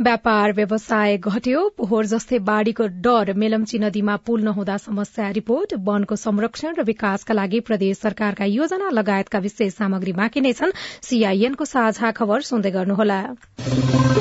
व्यापार 0.00 0.52
व्यवसाय 0.52 1.16
घट्यो। 1.18 1.62
पोहोर 1.76 2.06
जस्तै 2.06 2.38
बाढ़ीको 2.40 2.84
डर 3.04 3.32
मेलम्ची 3.36 3.78
नदीमा 3.78 4.14
पुल 4.26 4.42
नहुँदा 4.42 4.76
समस्या 4.78 5.28
रिपोर्ट। 5.30 5.74
वनको 5.78 6.16
संरक्षण 6.16 6.74
र 6.78 6.82
विकासका 6.82 7.34
लागि 7.34 7.60
प्रदेश 7.60 7.98
सरकारका 7.98 8.44
योजना 8.46 8.88
लगायतका 8.90 9.38
विशेष 9.38 9.74
सामग्री 9.74 10.12
बाँकी 10.12 10.40
नै 10.40 10.52
छन्। 10.52 10.72
सीआईएनको 11.04 11.64
साझा 11.64 12.10
खबर 12.16 12.40
सुन्दै 12.40 12.70
गर्नुहोला। 12.70 13.20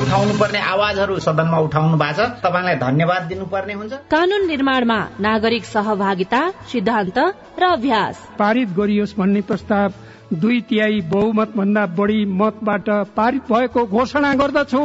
उठाउनु 0.04 0.34
पर्ने 0.36 0.60
आवाजहरू 0.68 1.18
सदनमा 1.18 1.58
उठाउनु 1.64 1.96
भएको 1.96 2.28
छ। 2.28 2.44
तपाईँलाई 2.44 2.76
धन्यवाद 2.76 3.22
दिनुपर्ने 3.32 3.74
हुन्छ। 3.80 3.92
कानून 4.12 4.46
निर्माणमा 4.46 4.98
नागरिक 5.20 5.64
सहभागिता 5.64 6.42
सिद्धान्त 6.68 7.18
र 7.56 7.72
अभ्यास। 7.72 8.20
पारित 8.36 8.68
गरियोस् 8.76 9.16
भन्ने 9.16 9.40
प्रस्ताव 9.48 9.92
दुई 10.36 10.60
तिहाई 10.68 11.00
बहुमत 11.08 11.56
भन्दा 11.56 11.86
बढ़ी 11.96 12.24
मतबाट 12.36 12.88
पारित 13.16 13.42
भएको 13.48 13.86
घोषणा 13.86 14.34
गर्दछु। 14.36 14.84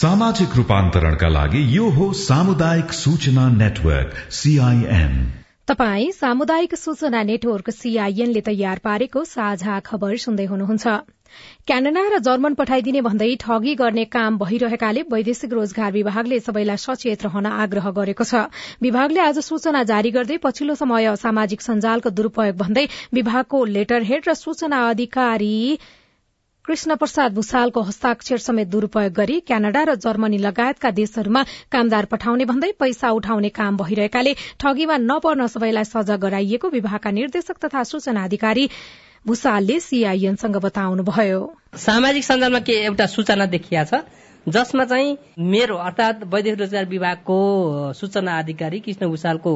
सामाजिक 0.00 0.54
रूपान्तरणका 0.56 1.28
लागि 1.28 1.60
यो 1.76 1.88
हो 1.96 2.04
सामुदायिक 2.18 2.92
सूचना 2.98 3.42
नेटवर्क 3.56 4.14
सीआईएन 4.32 5.12
तपाई 5.68 6.06
सामुदायिक 6.12 6.74
सूचना 6.74 7.22
नेटवर्क 7.22 7.68
सीआईएनले 7.70 8.40
तयार 8.46 8.80
पारेको 8.84 9.24
साझा 9.24 9.78
खबर 9.80 10.16
सुन्दै 10.24 10.46
हुनुहुन्छ। 10.52 10.94
क्यानाडा 11.66 12.06
र 12.08 12.22
जर्मन 12.28 12.54
पठाइदिने 12.62 13.04
भन्दै 13.08 13.28
ठगी 13.44 13.74
गर्ने 13.82 14.04
काम 14.16 14.38
भइरहेकाले 14.38 15.04
वैदेशिक 15.12 15.52
रोजगार 15.52 15.92
विभागले 15.92 16.40
सबैलाई 16.40 16.84
सचेत 16.86 17.28
रहन 17.28 17.52
आग्रह 17.60 17.92
गरेको 18.00 18.24
छ। 18.24 18.48
विभागले 18.82 19.20
आज 19.20 19.44
सूचना 19.44 19.86
जारी 19.92 20.16
गर्दै 20.16 20.42
पछिल्लो 20.42 20.80
समय 20.80 21.14
सामाजिक 21.20 21.60
सञ्जालको 21.62 22.16
दुरूपयोग 22.18 22.60
भन्दै 22.64 22.88
विभागको 23.14 23.64
लेटर 23.76 24.12
हेड 24.12 24.28
र 24.28 24.40
सूचना 24.40 24.84
अधिकारी 24.90 25.56
कृष्ण 26.70 26.94
प्रसाद 26.96 27.34
भूषालको 27.34 27.80
हस्ताक्षर 27.82 28.38
समेत 28.38 28.68
दुरूपयोग 28.68 29.12
गरी 29.12 29.38
क्यानाडा 29.46 29.80
र 29.82 29.94
जर्मनी 29.94 30.38
लगायतका 30.38 30.90
देशहरूमा 30.98 31.42
कामदार 31.72 32.04
पठाउने 32.12 32.44
भन्दै 32.50 32.70
पैसा 32.78 33.10
उठाउने 33.10 33.48
काम 33.56 33.76
भइरहेकाले 33.76 34.34
ठगीमा 34.60 34.96
नपर्न 35.00 35.46
सबैलाई 35.50 35.90
सजग 35.90 36.20
गराइएको 36.22 36.68
विभागका 36.70 37.10
निर्देशक 37.18 37.58
तथा 37.64 37.82
सूचना 37.90 38.24
अधिकारी 38.24 38.68
भूषालले 39.26 39.80
सीआईएनसँग 39.82 40.56
बताउनुभयो। 40.62 41.42
सामाजिक 41.80 42.24
सञ्जालमा 42.24 42.60
के 42.62 42.80
एउटा 42.86 43.06
सूचना 43.18 43.46
देखिया 43.50 43.84
छ 43.84 44.04
जसमा 44.46 44.84
चाहिँ 44.94 45.16
मेरो 45.50 45.76
अर्थात् 45.90 46.26
वैदेशिक 46.32 46.60
रोजगार 46.60 46.84
विभागको 46.86 47.38
सूचना 47.98 48.38
अधिकारी 48.38 48.80
कृष्ण 48.80 49.08
भूषालको 49.08 49.52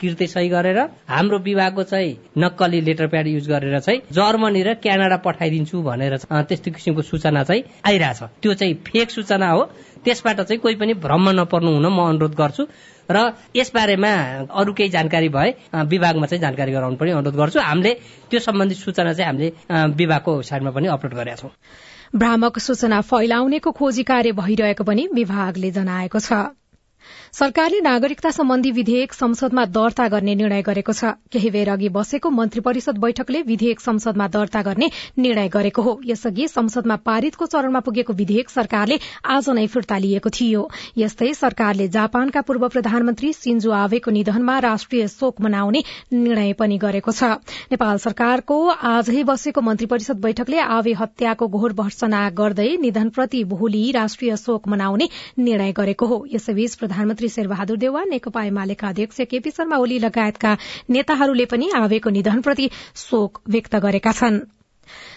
कृत्य 0.00 0.26
सही 0.26 0.48
गरेर 0.48 0.78
हाम्रो 1.08 1.38
विभागको 1.38 1.82
चाहिँ 1.82 2.16
नक्कली 2.38 2.80
लेटर 2.80 3.06
प्याड 3.06 3.26
युज 3.26 3.48
गरेर 3.48 3.78
चाहिँ 3.80 4.00
जर्मनी 4.12 4.62
र 4.62 4.74
क्यानाडा 4.82 5.16
पठाइदिन्छु 5.26 5.82
भनेर 5.82 6.16
त्यस्तो 6.26 6.70
किसिमको 6.70 7.02
सूचना 7.02 7.42
चाहिँ 7.44 7.62
आइरहेछ। 7.86 8.22
त्यो 8.42 8.54
चाहिँ 8.54 8.74
फेक 8.86 9.10
सूचना 9.10 9.48
हो। 9.50 9.62
त्यसबाट 10.04 10.40
चाहिँ 10.40 10.60
कोही 10.60 10.74
पनि 10.76 10.94
भ्रम 11.00 11.30
नपर्नु 11.40 11.70
हुन 11.74 11.86
म 11.86 11.98
अनुरोध 12.08 12.34
गर्छु। 12.34 12.64
र 13.08 13.32
यसबारेमा 13.56 14.12
अरू 14.48 14.72
केही 14.72 14.88
जानकारी 14.90 15.28
भए 15.28 15.50
विभागमा 15.86 16.26
चाहिँ 16.26 16.40
जानकारी 16.40 16.72
गराउनु 16.72 16.96
पनि 16.96 17.10
अनुरोध 17.10 17.36
गर्छु 17.36 17.60
हामीले 17.60 17.92
त्यो 18.30 18.40
सम्बन्धी 18.40 18.74
सूचना 18.74 19.12
चाहिँ 19.12 19.28
हामीले 19.28 19.48
विभागको 19.94 20.30
वेबसाइटमा 20.34 20.70
पनि 20.70 20.86
अपलोड 20.88 21.14
गरेका 21.14 21.36
छौं। 21.36 21.52
भ्रामक 22.16 22.58
सूचना 22.58 23.00
फैलाउनेको 23.00 23.70
खोजी 23.72 24.02
कार्य 24.02 24.32
भइरहेको 24.32 24.84
पनि 24.84 25.08
विभागले 25.12 25.70
जनाएको 25.70 26.18
छ। 26.18 26.32
सरकारले 27.34 27.78
नागरिकता 27.80 28.30
सम्बन्धी 28.30 28.70
विधेयक 28.70 29.12
संसदमा 29.12 29.64
दर्ता 29.66 30.06
गर्ने 30.08 30.34
निर्णय 30.34 30.62
गरेको 30.62 30.92
छ। 30.92 31.04
केही 31.34 31.50
बेर 31.50 31.68
अघि 31.68 31.88
बसेको 31.90 32.30
मन्त्री 32.30 32.60
परिषद 32.60 32.98
बैठकले 32.98 33.40
विधेयक 33.42 33.80
संसदमा 33.80 34.28
दर्ता 34.28 34.60
गर्ने 34.62 34.88
निर्णय 35.18 35.48
गरेको 35.48 35.82
हो। 35.82 35.94
यसअघि 36.06 36.46
संसदमा 36.48 36.96
पारितको 37.02 37.46
चरणमा 37.46 37.80
पुगेको 37.80 38.12
विधेयक 38.12 38.50
सरकारले 38.50 38.98
आज 39.26 39.48
नै 39.50 39.66
फिर्ता 39.66 39.98
लिएको 39.98 40.30
थियो। 40.30 40.62
यस्तै 40.96 41.32
सरकारले 41.34 41.88
जापानका 41.88 42.40
पूर्व 42.42 42.68
प्रधानमन्त्री 42.68 43.32
सिन्जो 43.32 43.72
आवेको 43.72 44.10
निधनमा 44.12 44.58
राष्ट्रिय 44.60 45.08
शोक 45.08 45.40
मनाउने 45.40 45.82
निर्णय 46.14 46.52
पनि 46.54 46.78
गरेको 46.78 47.12
छ। 47.12 47.32
नेपाल 47.74 47.98
सरकारको 47.98 48.60
आजै 48.92 49.24
बसेको 49.24 49.60
मन्त्री 49.62 49.86
परिषद 49.88 50.22
बैठकले 50.22 50.62
आवे 50.70 50.94
हत्याको 51.02 51.50
घोर 51.50 51.72
भर्सना 51.74 52.22
गर्दै 52.38 52.70
निधनप्रति 52.78 53.44
भोलि 53.50 53.84
राष्ट्रिय 53.98 54.36
शोक 54.38 54.68
मनाउने 54.68 55.10
निर्णय 55.42 55.72
गरेको 55.74 56.06
हो। 56.06 56.22
यसैबीच 56.30 56.74
प्रधानमन्त्री 56.76 57.22
शेरबहादुर 57.28 57.76
देउवा 57.76 58.02
नेकपा 58.04 58.44
एमालेका 58.44 58.88
अध्यक्ष 58.88 59.20
केपी 59.30 59.50
शर्मा 59.50 59.76
ओली 59.76 59.98
लगायतका 59.98 60.56
नेताहरूले 60.90 61.44
पनि 61.44 61.70
आवेको 61.76 62.10
निधनप्रति 62.10 62.70
शोक 62.96 63.40
व्यक्त 63.48 63.76
गरेका 63.76 64.12
छन्। 64.12 64.40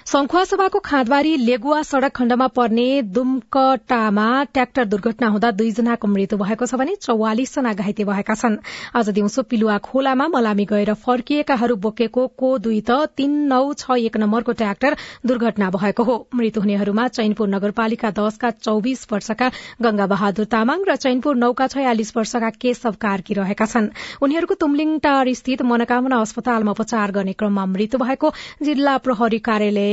सभाको 0.08 0.80
खाँदबारी 0.80 1.36
लेगुवा 1.38 1.82
सड़क 1.84 2.12
खण्डमा 2.16 2.46
पर्ने 2.56 3.02
दुमकटामा 3.12 4.28
ट्र्याक्टर 4.46 4.86
दुर्घटना 4.86 5.28
हुँदा 5.28 5.50
दुईजनाको 5.52 6.08
मृत्यु 6.08 6.38
भएको 6.40 6.66
छ 6.66 6.76
भने 6.80 6.96
चौवालिसजना 6.96 7.74
घाइते 7.76 8.04
भएका 8.08 8.36
छन्। 8.36 8.56
आज 8.96 9.10
दिउँसो 9.10 9.44
पिलुवा 9.44 9.78
खोलामा 9.84 10.28
मलामी 10.28 10.66
गएर 10.66 10.94
फर्किएकाहरू 11.04 11.76
बोकेको 11.76 12.28
को 12.40 12.58
दुई 12.58 12.80
त 12.88 13.12
तीन 13.18 13.34
नौ 13.52 13.74
छ 13.74 13.98
एक 14.00 14.16
नम्बरको 14.18 14.52
ट्र्याक्टर 14.54 14.96
दुर्घटना 15.28 15.70
भएको 15.76 16.04
हो। 16.04 16.16
मृत्यु 16.36 16.62
हुनेहरूमा 16.64 17.08
चैनपुर 17.20 17.48
नगरपालिका 17.50 18.12
दशका 18.16 18.52
चौविस 18.64 19.06
वर्षका 19.12 19.52
गंगा 19.82 20.08
बहादुर 20.08 20.46
तामाङ 20.48 20.88
र 20.88 20.96
चैनपुर 20.98 21.36
नौका 21.36 21.68
छयालिस 21.68 22.16
वर्षका 22.18 22.50
केशव 22.56 22.96
कार्की 23.02 23.34
रहेका 23.42 23.66
छन्। 23.66 23.92
उनीहरूको 24.24 24.56
तुमलिङ 24.56 24.98
टार 25.04 25.34
स्थित 25.34 25.68
मनोकामना 25.68 26.22
अस्पतालमा 26.22 26.72
उपचार 26.72 27.12
गर्ने 27.12 27.34
क्रममा 27.36 27.66
मृत्यु 27.76 28.00
भएको 28.00 28.34
जिल्ला 28.64 28.98
प्रहरी 29.04 29.44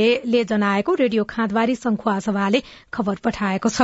कार्यालयले 0.05 0.43
जनाएको 0.45 0.93
रेडियो 0.95 1.23
खाँदबारी 1.25 1.75
संखुवा 1.75 2.19
सभाले 2.21 2.61
खबर 2.93 3.15
पठाएको 3.23 3.69
छ। 3.69 3.81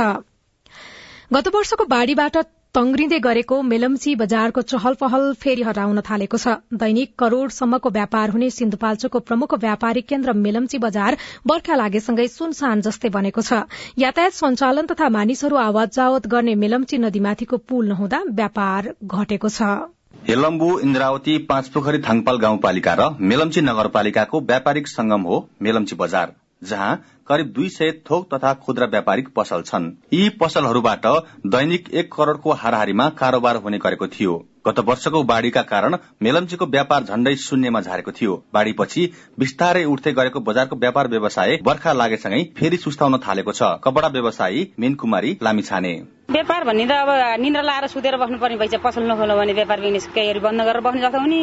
गत 1.32 1.48
वर्षको 1.54 1.84
बाढ़ीबाट 1.86 2.36
तंग्रिँदै 2.74 3.18
गरेको 3.18 3.60
मेलम्ची 3.62 4.14
बजारको 4.16 4.62
चहल 4.62 4.94
पहल 4.94 5.32
फेरि 5.34 5.62
हटाउन 5.62 6.00
थालेको 6.00 6.38
छ। 6.38 6.54
दैनिक 6.74 7.14
करोड़सम्मको 7.18 7.90
व्यापार 7.90 8.30
हुने 8.30 8.50
सिन्धुपाल्चोकको 8.50 9.20
प्रमुख 9.20 9.54
व्यापारिक 9.60 10.06
केन्द्र 10.06 10.32
मेलम्ची 10.38 10.78
बजार 10.78 11.18
बर्खा 11.46 11.74
लागेसँगै 11.76 12.28
सुनसान 12.28 12.80
जस्तै 12.80 13.08
बनेको 13.10 13.42
छ। 13.42 13.66
यातायात 13.98 14.32
सञ्चालन 14.32 14.86
तथा 14.86 15.08
मानिसहरू 15.08 15.56
आवत 15.64 15.92
जावत 15.94 16.26
गर्ने 16.28 16.54
मेलम्ची 16.56 16.98
नदीमाथिको 16.98 17.56
पुल 17.56 17.88
नहुँदा 17.88 18.22
व्यापार 18.30 18.94
घटेको 19.04 19.48
छ। 19.50 19.68
हेलम्बु 20.14 20.66
इन्द्रावती 20.78 21.36
पाँचपोखरी 21.38 21.98
थाङपाल 21.98 22.36
गाउँपालिका 22.38 22.92
र 22.94 23.08
मेलम्ची 23.22 23.60
नगरपालिकाको 23.60 24.40
व्यापारिक 24.42 24.88
संगम 24.88 25.22
हो 25.22 25.38
मेलम्ची 25.62 25.96
बजार 25.96 26.32
जहाँ 26.62 26.94
करिब 27.28 27.46
दुई 27.52 27.68
सय 27.68 27.90
थोक 28.10 28.28
तथा 28.34 28.52
खुद्रा 28.56 28.86
व्यापारिक 28.86 29.28
पसल 29.36 29.62
छन्। 29.62 29.90
यी 30.12 30.28
पसलहरूबाट 30.40 31.06
दैनिक 31.46 31.90
एक 31.92 32.12
करोड़को 32.12 32.52
हाराहारीमा 32.52 33.08
कारोबार 33.18 33.56
हुने 33.56 33.78
गरेको 33.78 34.06
थियो। 34.08 34.36
गत 34.66 34.78
वर्षको 34.78 35.22
बाढ़ीका 35.24 35.62
कारण 35.64 35.96
मेलम्चीको 36.22 36.66
व्यापार 36.66 37.04
झण्डै 37.04 37.34
शून्यमा 37.38 37.80
झारेको 37.80 38.12
थियो। 38.12 38.42
बाढ़ीपछि 38.54 39.10
बिस्तारै 39.38 39.84
उठ्दै 39.84 40.12
गरेको 40.12 40.40
बजारको 40.40 40.76
व्यापार 40.76 41.08
व्यवसाय 41.08 41.58
बर्खा 41.64 41.92
लागेसँगै 41.92 42.42
फेरि 42.56 42.76
सुस्ताउन 42.76 43.18
थालेको 43.18 43.52
छ। 43.52 43.74
कपड़ा 43.84 44.08
व्यवसायी 44.08 44.66
मीन 44.78 44.94
कुमारी 44.94 45.36
लामिछाने। 45.42 45.94
व्यापार 46.32 46.64
भन्ने 46.64 46.86
त 46.88 46.92
अब 46.92 47.40
निन्द्रा 47.40 47.62
लाएर 47.62 47.86
सुतेर 47.92 48.16
बस्नुपर्ने 48.16 48.56
भइसक्यो। 48.56 48.80
पसल 48.80 49.04
नखोल्यो 49.04 49.36
भने 49.36 49.52
व्यापार 49.52 49.80
बिजनेस 49.80 50.06
केहीहरू 50.16 50.40
बन्द 50.40 50.60
गरेर 50.64 50.80
बस्नु 50.80 51.00
जस्तो 51.04 51.20
हुने 51.20 51.40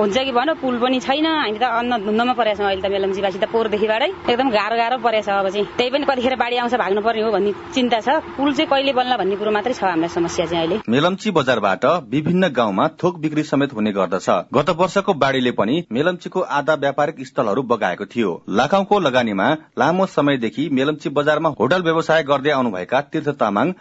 हुन्छ 0.00 0.16
कि 0.16 0.32
भन 0.32 0.48
पुल 0.56 0.76
पनि 0.80 1.00
छैन। 1.00 1.26
हामी 1.26 1.58
त 1.60 1.64
अन्न 1.68 1.92
धुन्दामा 2.08 2.32
परेको 2.32 2.56
छौँ। 2.56 2.66
अहिले 2.66 2.80
त 2.80 2.88
मेलम्चीवासी 2.88 3.38
त 3.38 3.44
पोहोरदेखिबाटै 3.52 4.08
एकदम 4.32 4.48
गाह्रो 4.48 4.76
गाह्रो 4.80 4.96
परेछ 5.04 5.28
अब 5.28 5.48
चाहिँ। 5.52 5.66
त्यही 5.76 5.90
पनि 5.92 6.04
कतिखेर 6.08 6.36
बाढी 6.40 6.56
आउँछ 6.56 6.74
भाग्नु 6.80 7.00
पर्ने 7.04 7.22
हो 7.22 7.30
भन्ने 7.36 7.52
चिन्ता 7.74 8.00
छ। 8.00 8.08
पुल 8.40 8.52
चाहिँ 8.56 8.68
कहिले 8.72 8.92
बन्ला 8.96 9.16
भन्ने 9.20 9.36
कुरो 9.36 9.50
मात्रै 9.52 9.74
छ 9.76 9.84
हामीलाई 9.84 10.08
समस्या 10.08 10.46
चाहिँ 10.46 10.64
अहिले। 10.64 10.76
मेलम्ची 10.88 11.30
बजारबाट 11.36 11.84
विभिन्न 12.08 12.48
गाउँमा 12.48 12.88
थोक 12.96 13.20
बिक्री 13.20 13.42
समेत 13.44 13.76
हुने 13.76 13.92
गर्दछ। 13.92 14.28
गत 14.56 14.68
वर्षको 14.80 15.12
बाढ़ीले 15.20 15.52
पनि 15.52 15.84
मेलम्चीको 15.92 16.40
आधा 16.40 16.74
व्यापारिक 16.80 17.20
स्थलहरू 17.28 17.62
बगाएको 17.68 18.04
थियो। 18.08 18.30
लाखौंको 18.48 18.98
लगानीमा 19.00 19.48
लामो 19.76 20.06
समयदेखि 20.08 20.68
मेलम्ची 20.72 21.08
बजारमा 21.12 21.48
होटल 21.60 21.82
व्यवसाय 21.82 22.22
गर्दै 22.24 22.50
आउनुभएका 22.50 23.00
तीर्थ 23.12 23.28
तामाङ 23.36 23.72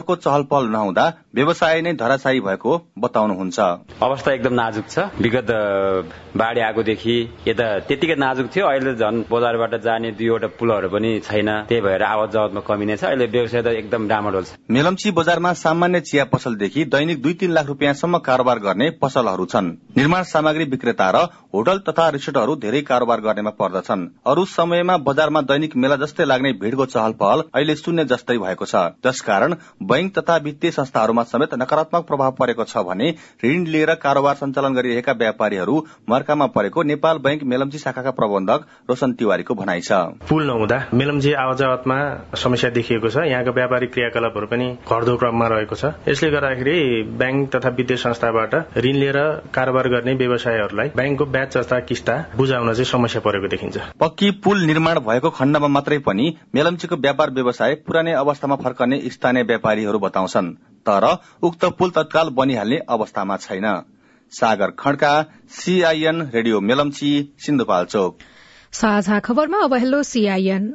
मानिसहरूको 0.00 0.16
चहल 0.16 0.42
पहल 0.44 0.68
नहुँदा 0.68 1.04
व्यवसाय 1.38 1.80
नै 1.82 1.92
धराशायी 1.94 2.40
भएको 2.42 2.70
बताउनुहुन्छ। 2.98 3.58
अवस्था 4.02 4.32
एकदम 4.32 4.54
नाजुक 4.54 4.86
छ। 4.90 4.98
विगत 5.22 5.50
बाढ़ी 6.34 6.60
आएकोदेखि 6.60 7.14
यता 7.46 7.66
त्यतिकै 7.86 8.16
नाजुक 8.18 8.46
थियो। 8.50 8.66
अहिले 8.66 8.94
झन् 8.98 9.22
बजारबाट 9.30 9.74
जाने 9.78 10.10
दुईवटा 10.18 10.48
पुलहरू 10.58 10.88
पनि 10.90 11.10
छैन। 11.22 11.50
त्यही 11.70 11.80
भएर 11.80 12.02
आवत 12.02 12.30
जावतमा 12.34 12.60
कमी 12.66 12.86
नै 12.86 12.96
छ। 12.96 13.04
अहिले 13.04 13.26
व्यवसाय 13.30 13.62
त 13.62 13.66
एकदम 13.78 14.08
डामाडोल 14.08 14.44
छ। 14.44 14.58
मेलम्ची 14.66 15.10
बजारमा 15.14 15.52
सामान्य 15.54 16.00
चिया 16.00 16.24
पसलदेखि 16.26 16.84
दैनिक 16.90 17.22
दुई 17.22 17.34
तीन 17.38 17.50
लाख 17.54 17.66
रुपियाँसम्म 17.68 18.18
कारोबार 18.18 18.58
गर्ने 18.58 18.90
पसलहरू 18.98 19.46
छन्। 19.46 19.70
निर्माण 19.94 20.22
सामग्री 20.24 20.64
विक्रेता 20.66 21.10
र 21.10 21.22
होटल 21.54 21.78
तथा 21.86 22.08
रिसोर्टहरू 22.10 22.54
धेरै 22.56 22.82
कारोबार 22.82 23.20
गर्नेमा 23.20 23.50
पर्दछन्। 23.54 24.06
अरू 24.26 24.44
समयमा 24.48 24.96
बजारमा 25.06 25.40
दैनिक 25.46 25.76
मेला 25.76 25.96
जस्तै 26.02 26.24
लाग्ने 26.24 26.52
भीड़को 26.58 26.86
चहल 26.88 27.12
पहल 27.14 27.38
अहिले 27.54 27.76
शून्य 27.76 28.04
जस्तै 28.10 28.38
भएको 28.38 28.66
छ। 28.66 28.74
जसकारण 29.06 29.54
बैंक 29.82 30.18
तथा 30.18 30.36
वित्तीय 30.42 30.70
संस्थाहरूमा 30.70 31.26
समेत 31.28 31.54
नकारात्मक 31.54 32.06
प्रभाव 32.06 32.32
परेको 32.38 32.64
छ 32.64 32.84
भने 32.88 33.10
ऋण 33.44 33.64
लिएर 33.66 33.94
कारोबार 34.02 34.34
सञ्चालन 34.34 34.74
गरिरहेका 34.74 35.12
व्यापारीहरू 35.18 35.76
मर्कामा 36.10 36.46
परेको 36.56 36.82
नेपाल 36.84 37.18
बैंक 37.20 37.42
मेलम्ची 37.44 37.78
शाखाका 37.78 38.10
प्रबन्धक 38.12 38.66
रोशन 38.90 39.12
तिवारीको 39.12 39.54
भनाइ 39.54 39.80
छ। 39.80 39.92
पुल 40.28 40.46
नहुँदा 40.46 40.78
मेलम्ची 40.94 41.32
आवाजावतमा 41.34 41.98
समस्या 42.36 42.70
देखिएको 42.70 43.08
छ। 43.08 43.26
यहाँको 43.26 43.52
व्यापारिक 43.52 43.92
क्रियाकलापहरू 43.92 44.46
पनि 44.46 44.66
घट्दो 44.88 45.16
क्रममा 45.16 45.46
रहेको 45.48 45.74
छ। 45.74 45.92
यसले 46.08 46.30
गर्दाखेरि 46.30 46.76
ब्याङ्क 47.18 47.50
तथा 47.54 47.68
वित्तीय 47.78 47.96
संस्थाबाट 47.98 48.54
ऋण 48.78 48.96
लिएर 48.96 49.18
कारोबार 49.54 49.88
गर्ने 49.88 50.14
व्यवसायहरूलाई 50.14 50.88
ब्याङ्कको 50.96 51.24
ब्याज 51.26 51.56
जस्ता 51.56 51.80
किस्ता 51.88 52.14
बुझाउन 52.36 52.72
चाहिँ 52.72 52.84
समस्या 52.86 53.20
परेको 53.20 53.48
देखिन्छ। 53.48 53.76
पक्की 54.00 54.30
पुल 54.44 54.64
निर्माण 54.64 54.98
भएको 55.00 55.30
खण्डमा 55.30 55.68
मात्रै 55.68 55.98
पनि 56.06 56.26
मेलम्चीको 56.54 56.96
व्यापार 56.98 57.30
व्यवसाय 57.30 57.74
पुरानै 57.86 58.12
अवस्थामा 58.14 58.56
फर्कने 58.56 59.00
स्थानीय 59.10 59.42
व्यापारीहरू 59.44 59.98
बताउँछन्। 59.98 60.54
तर 60.86 61.04
उक्त 61.42 61.64
पुल 61.78 61.90
तत्काल 61.90 62.28
बनिहाल्ने 62.30 62.78
अवस्थामा 62.88 63.36
छैन। 63.36 63.66
Sagar 64.32 64.70
Khadka 64.78 65.12
CIN 65.50 66.22
radio 66.34 66.60
Melamchi 66.60 67.12
Sindhupalchok. 67.38 68.18
साझा 68.72 69.18
खबरमा 69.20 69.58
अब 69.58 69.74
हेलो 69.74 70.02
सीआईएन 70.02 70.74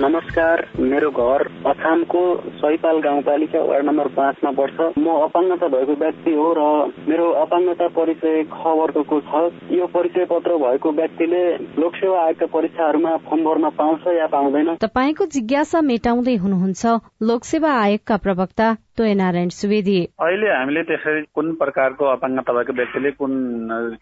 नमस्कार 0.00 0.60
मेरो 0.80 1.10
घर 1.10 1.42
अछामको 1.66 2.20
सैपाल 2.48 2.98
गाउँपालिका 3.00 3.60
वार्ड 3.64 3.86
नम्बर 3.86 4.08
पाँचमा 4.08 4.50
पर्छ। 4.50 4.98
म 4.98 5.14
अपाङ्गता 5.24 5.68
भएको 5.68 5.92
व्यक्ति 5.92 6.34
हो 6.34 6.52
र 6.58 6.60
मेरो 7.08 7.30
अपाङ्गता 7.32 7.88
परिचय 7.88 8.42
ख 8.52 8.74
वर्गको 8.80 9.20
छ? 9.20 9.32
यो 9.72 9.86
परिचय 9.86 10.24
पत्र 10.24 10.56
भएको 10.56 10.92
व्यक्तिले 10.92 11.42
लोकसेवा 11.80 12.22
आयोगका 12.24 12.46
परीक्षाहरूमा 12.46 13.16
फर्म 13.16 13.44
भर्न 13.44 13.70
पाउँछ 13.70 14.06
या 14.18 14.26
पाउँदैन? 14.26 14.74
तपाईँको 14.76 15.26
जिज्ञासा 15.26 15.80
मेटाउँदै 15.80 16.36
हुनुहुन्छ 16.36 16.86
लोकसेवा 17.22 17.72
आयोगका 17.80 18.16
प्रवक्ता 18.16 18.76
तोय 18.96 19.12
नारायण 19.14 19.48
सुवेदी। 19.52 19.98
अहिले 20.24 20.48
हामीले 20.48 20.82
त्यसरी 20.88 21.22
कुन 21.36 21.52
प्रकारको 21.60 22.04
अपाङ्गता 22.16 22.52
भएको 22.52 22.72
व्यक्तिले 22.72 23.10
कुन 23.20 23.32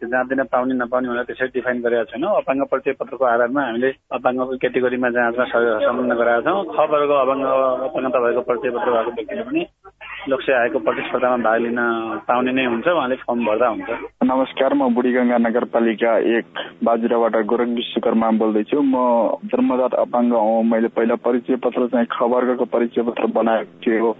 जाँदैन 0.06 0.42
पाउने 0.54 0.74
नपाउने 0.74 1.08
भनेर 1.08 1.24
त्यसरी 1.30 1.48
डिफाइन 1.58 1.80
गरेका 1.82 2.04
छैनौँ। 2.14 2.36
अपाङ्ग 2.40 2.62
परिचय 2.70 2.92
पत्रको 3.02 3.24
आधारमा 3.26 3.62
हामीले 3.68 3.90
अपाङ्गको 4.14 4.56
केटेगोरीमा 4.62 5.08
जाँचमा 5.16 5.44
संलग्न 5.50 6.14
गराएका 6.14 6.46
छौँ 6.46 6.62
ख 6.70 6.78
वर्ग 6.94 7.10
अपाङ्ग 7.10 7.44
अपाङ्गता 7.90 8.18
भएको 8.22 8.42
परिचय 8.48 8.70
पत्र 8.70 8.90
भएको 8.94 9.10
व्यक्तिले 9.18 9.42
पनि 9.50 9.62
लोकसेवा 10.30 10.58
आयोगको 10.60 10.78
प्रतिस्पर्धामा 10.78 11.42
भाग 11.44 11.58
लिन 11.64 11.80
पाउने 12.28 12.52
नै 12.54 12.64
हुन्छ 12.64 12.86
उहाँले 12.88 13.16
फर्म 13.26 13.44
भर्दा 13.44 13.66
हुन्छ। 13.74 13.90
नमस्कार 14.30 14.74
म 14.74 14.88
बुढीगङ्गा 14.94 15.38
नगरपालिका 15.46 16.12
एक 16.38 16.46
बाजुराबाट 16.86 17.36
गोरख 17.50 17.68
विश्वकर्मा 17.80 18.30
बोल्दैछु। 18.40 18.78
म 18.78 18.94
जन्मजात 19.50 19.94
अपाङ्ग 20.06 20.32
हौ। 20.32 20.62
मैले 20.70 20.88
पहिला 20.96 21.16
परिचय 21.26 21.56
पत्र 21.66 21.86
चाहिँ 21.92 22.06
खबरको 22.14 22.64
परिचय 22.72 23.02
पत्र 23.10 23.26
बनाएको 23.36 23.72
थियो। 23.84 24.14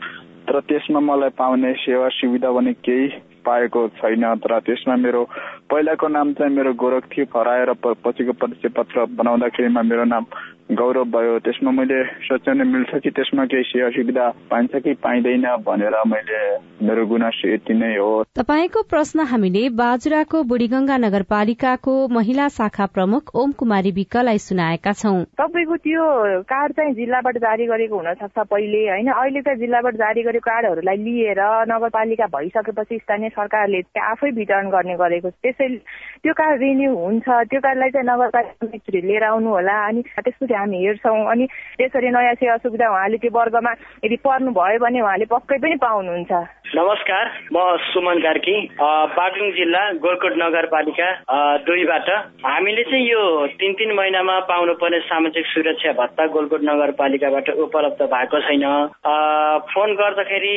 तर 0.48 0.60
त्यसमा 0.60 1.00
मलाई 1.00 1.30
पाउने 1.30 1.72
सेवा 1.72 2.08
सुविधा 2.08 2.50
पनि 2.52 2.72
केही 2.72 3.08
पाएको 3.44 3.88
छैन 3.88 4.34
तर 4.34 4.58
त्यसमा 4.60 4.96
मेरो 4.96 5.22
पहिलाको 5.70 6.08
नाम 6.08 6.32
चाहिँ 6.32 6.54
मेरो 6.56 6.72
गोरख 6.74 7.04
थियो 7.12 7.24
हराएर 7.36 7.72
पछिको 7.84 8.32
परिचय 8.32 8.68
पत्र 8.68 9.04
बनाउँदाखेरिमा 9.18 9.82
मेरो 9.82 10.04
नाम 10.04 10.26
गौरव 10.72 11.04
भयो। 11.04 11.38
त्यसमा 11.38 11.70
मैले 11.70 12.04
सोच्याउन 12.24 12.66
मिल्छ 12.66 13.00
कि 13.02 13.10
त्यसमा 13.10 13.44
केही 13.44 13.62
सेवा 13.62 13.88
सुविधा 13.90 14.28
पाइन्छ 14.50 14.76
कि 14.76 14.92
पाइँदैन 15.04 15.44
भनेर 15.66 15.96
मैले 16.08 16.40
मेरो 16.86 17.06
गुनासो 17.06 17.48
यति 17.48 17.74
नै 17.74 17.90
हो। 17.96 18.24
तपाईँको 18.36 18.82
प्रश्न 18.82 19.26
हामीले 19.28 19.68
बाजुराको 19.76 20.42
बुढीगंगा 20.42 20.96
नगरपालिकाको 20.96 21.94
महिला 22.08 22.48
शाखा 22.48 22.86
प्रमुख 22.86 23.34
ओम 23.34 23.52
कुमारी 23.52 23.90
विकलाई 23.90 24.38
सुनाएका 24.38 24.92
छौं। 24.92 25.24
तपाईँको 25.36 25.76
त्यो 25.76 26.06
कार्ड 26.48 26.72
चाहिँ 26.72 26.94
जिल्लाबाट 26.94 27.38
जारी 27.38 27.66
गरेको 27.66 27.96
हुन 27.96 28.12
सक्छ 28.14 28.38
पहिले 28.48 28.80
होइन? 28.88 29.12
अहिले 29.12 29.40
त 29.40 29.58
जिल्लाबाट 29.58 29.94
जारी 29.94 30.22
गरेको 30.22 30.50
कार्डहरूलाई 30.50 30.96
लिएर 30.96 31.40
नगरपालिका 31.68 32.26
भइसकेपछि 32.32 32.98
स्थानीय 32.98 33.28
सरकारले 33.36 33.82
आफै 34.00 34.30
वितरण 34.30 34.70
गर्ने 34.70 34.96
गरेको 34.96 35.30
त्यसैले 35.54 35.78
त्यो 36.24 36.32
कार्ड 36.34 36.60
रिन्यू 36.62 36.90
हुन्छ 36.90 37.28
त्यो 37.50 37.60
कार्डलाई 37.60 37.90
चाहिँ 37.94 38.06
नगरपालिका 38.10 38.98
लिएर 39.06 39.24
आउनु 39.30 39.50
होला 39.54 39.76
अनि 39.86 40.00
त्यसपछि 40.02 40.54
हामी 40.54 40.78
हेर्छौँ। 40.84 41.30
अनि 41.30 41.44
त्यसरी 41.78 42.10
नयाँ 42.10 42.34
सेवा 42.42 42.56
सुविधा 42.64 42.90
उहाँले 42.90 43.16
त्यो 43.22 43.30
वर्गमा 43.30 43.72
यदि 44.04 44.16
पर्नु 44.24 44.50
भयो 44.50 44.78
भने 44.82 45.00
उहाँले 45.00 45.24
पक्कै 45.30 45.58
पनि 45.62 45.76
पाउनुहुन्छ। 45.84 46.32
नमस्कार 46.74 47.24
म 47.54 47.56
सुमन 47.92 48.18
कार्की 48.24 48.56
बागलुङ 48.80 49.50
जिल्ला 49.54 49.82
गोलकोट 50.00 50.34
नगरपालिका 50.42 51.08
दुईबाट। 51.68 52.08
हामीले 52.42 52.82
चाहिँ 52.90 53.04
यो 53.04 53.22
तिन 53.60 53.72
तिन 53.78 53.92
महिनामा 53.94 54.38
पाउनुपर्ने 54.48 54.98
सामाजिक 55.06 55.46
सुरक्षा 55.52 55.92
भत्ता 56.00 56.26
गोलकोट 56.34 56.62
नगरपालिकाबाट 56.64 57.50
उपलब्ध 57.68 58.00
भएको 58.14 58.40
छैन। 58.48 58.64
फोन 59.70 59.88
गर्दाखेरि 60.00 60.56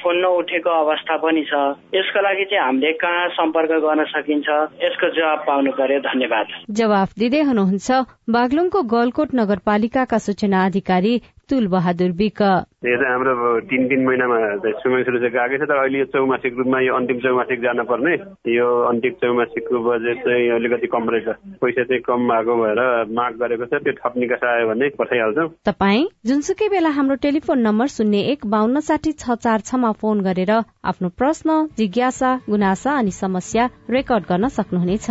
फोन 0.00 0.16
नउठेको 0.24 0.70
अवस्था 0.82 1.16
पनि 1.20 1.44
छ। 1.52 1.52
यसको 1.94 2.20
लागि 2.22 2.44
चाहिँ 2.50 2.64
हामीले 2.64 2.92
कहाँ 3.04 3.28
सम्पर्क 3.36 3.70
गर्न 3.84 4.04
सकिन्छ? 4.08 4.31
यसको 4.38 5.08
जवाब 5.08 5.38
पाउनु 5.46 5.72
पर्यो। 5.72 5.98
धन्यवाद। 6.00 6.46
जवाफ 6.70 7.12
दिँदै 7.18 7.40
हुनुहुन्छ 7.42 7.90
बागलुङको 8.30 8.82
गलकोट 8.82 9.34
नगरपालिकाका 9.34 10.18
सूचना 10.18 10.64
अधिकारी 10.66 11.20
तुल 11.52 11.66
बहादुर 11.68 12.12
विक 12.18 12.40
यो 12.42 12.96
चाहिँ 12.98 13.12
हाम्रो 13.12 13.32
तिन 13.70 13.86
तिन 13.88 14.04
महिनामा 14.04 14.36
समय 14.82 15.02
सुरु 15.04 15.18
चाहिँ 15.22 15.32
गएकै 15.34 15.58
छ 15.58 15.68
तर 15.70 15.78
अहिले 15.78 15.98
यो 15.98 16.04
चौमासिक 16.12 16.56
रूपमा 16.58 16.80
यो 16.80 16.94
अन्तिम 16.96 17.18
चौमासिक 17.24 17.60
जान 17.62 17.82
पर्ने 17.90 18.14
यो 18.54 18.66
अन्तिम 18.90 19.12
चौमासिकको 19.22 19.82
बजेट 19.84 20.18
चाहिँ 20.24 20.48
अलिकति 20.56 20.86
कम 20.94 21.10
रहेछ। 21.12 21.28
पैसा 21.60 21.84
चाहिँ 21.84 22.02
कम 22.08 22.26
भएको 22.32 22.56
भएर 22.62 22.80
माग 23.12 23.32
गरेको 23.42 23.66
छ 23.68 23.82
त्यो 23.84 23.92
थप 24.00 24.16
निकास 24.18 24.44
आयो 24.50 24.66
भने 24.68 24.88
पठाइहाल्छौँ। 24.98 25.48
तपाईँ 25.68 26.08
जुनसुकै 26.26 26.68
बेला 26.74 26.90
हाम्रो 26.98 27.16
टेलिफोन 27.22 27.58
नम्बर 27.68 27.86
शून्य 27.96 28.18
एक 28.32 28.46
बान्न 28.48 28.80
साठी 28.88 29.12
छ 29.14 29.38
चार 29.44 29.60
छमा 29.68 29.92
फोन 30.00 30.20
गरेर 30.22 30.52
आफ्नो 30.90 31.08
प्रश्न 31.20 31.62
जिज्ञासा 31.78 32.34
गुनासा 32.48 32.98
अनि 32.98 33.10
समस्या 33.20 33.68
रेकर्ड 33.90 34.24
गर्न 34.28 34.48
सक्नुहुनेछ। 34.58 35.08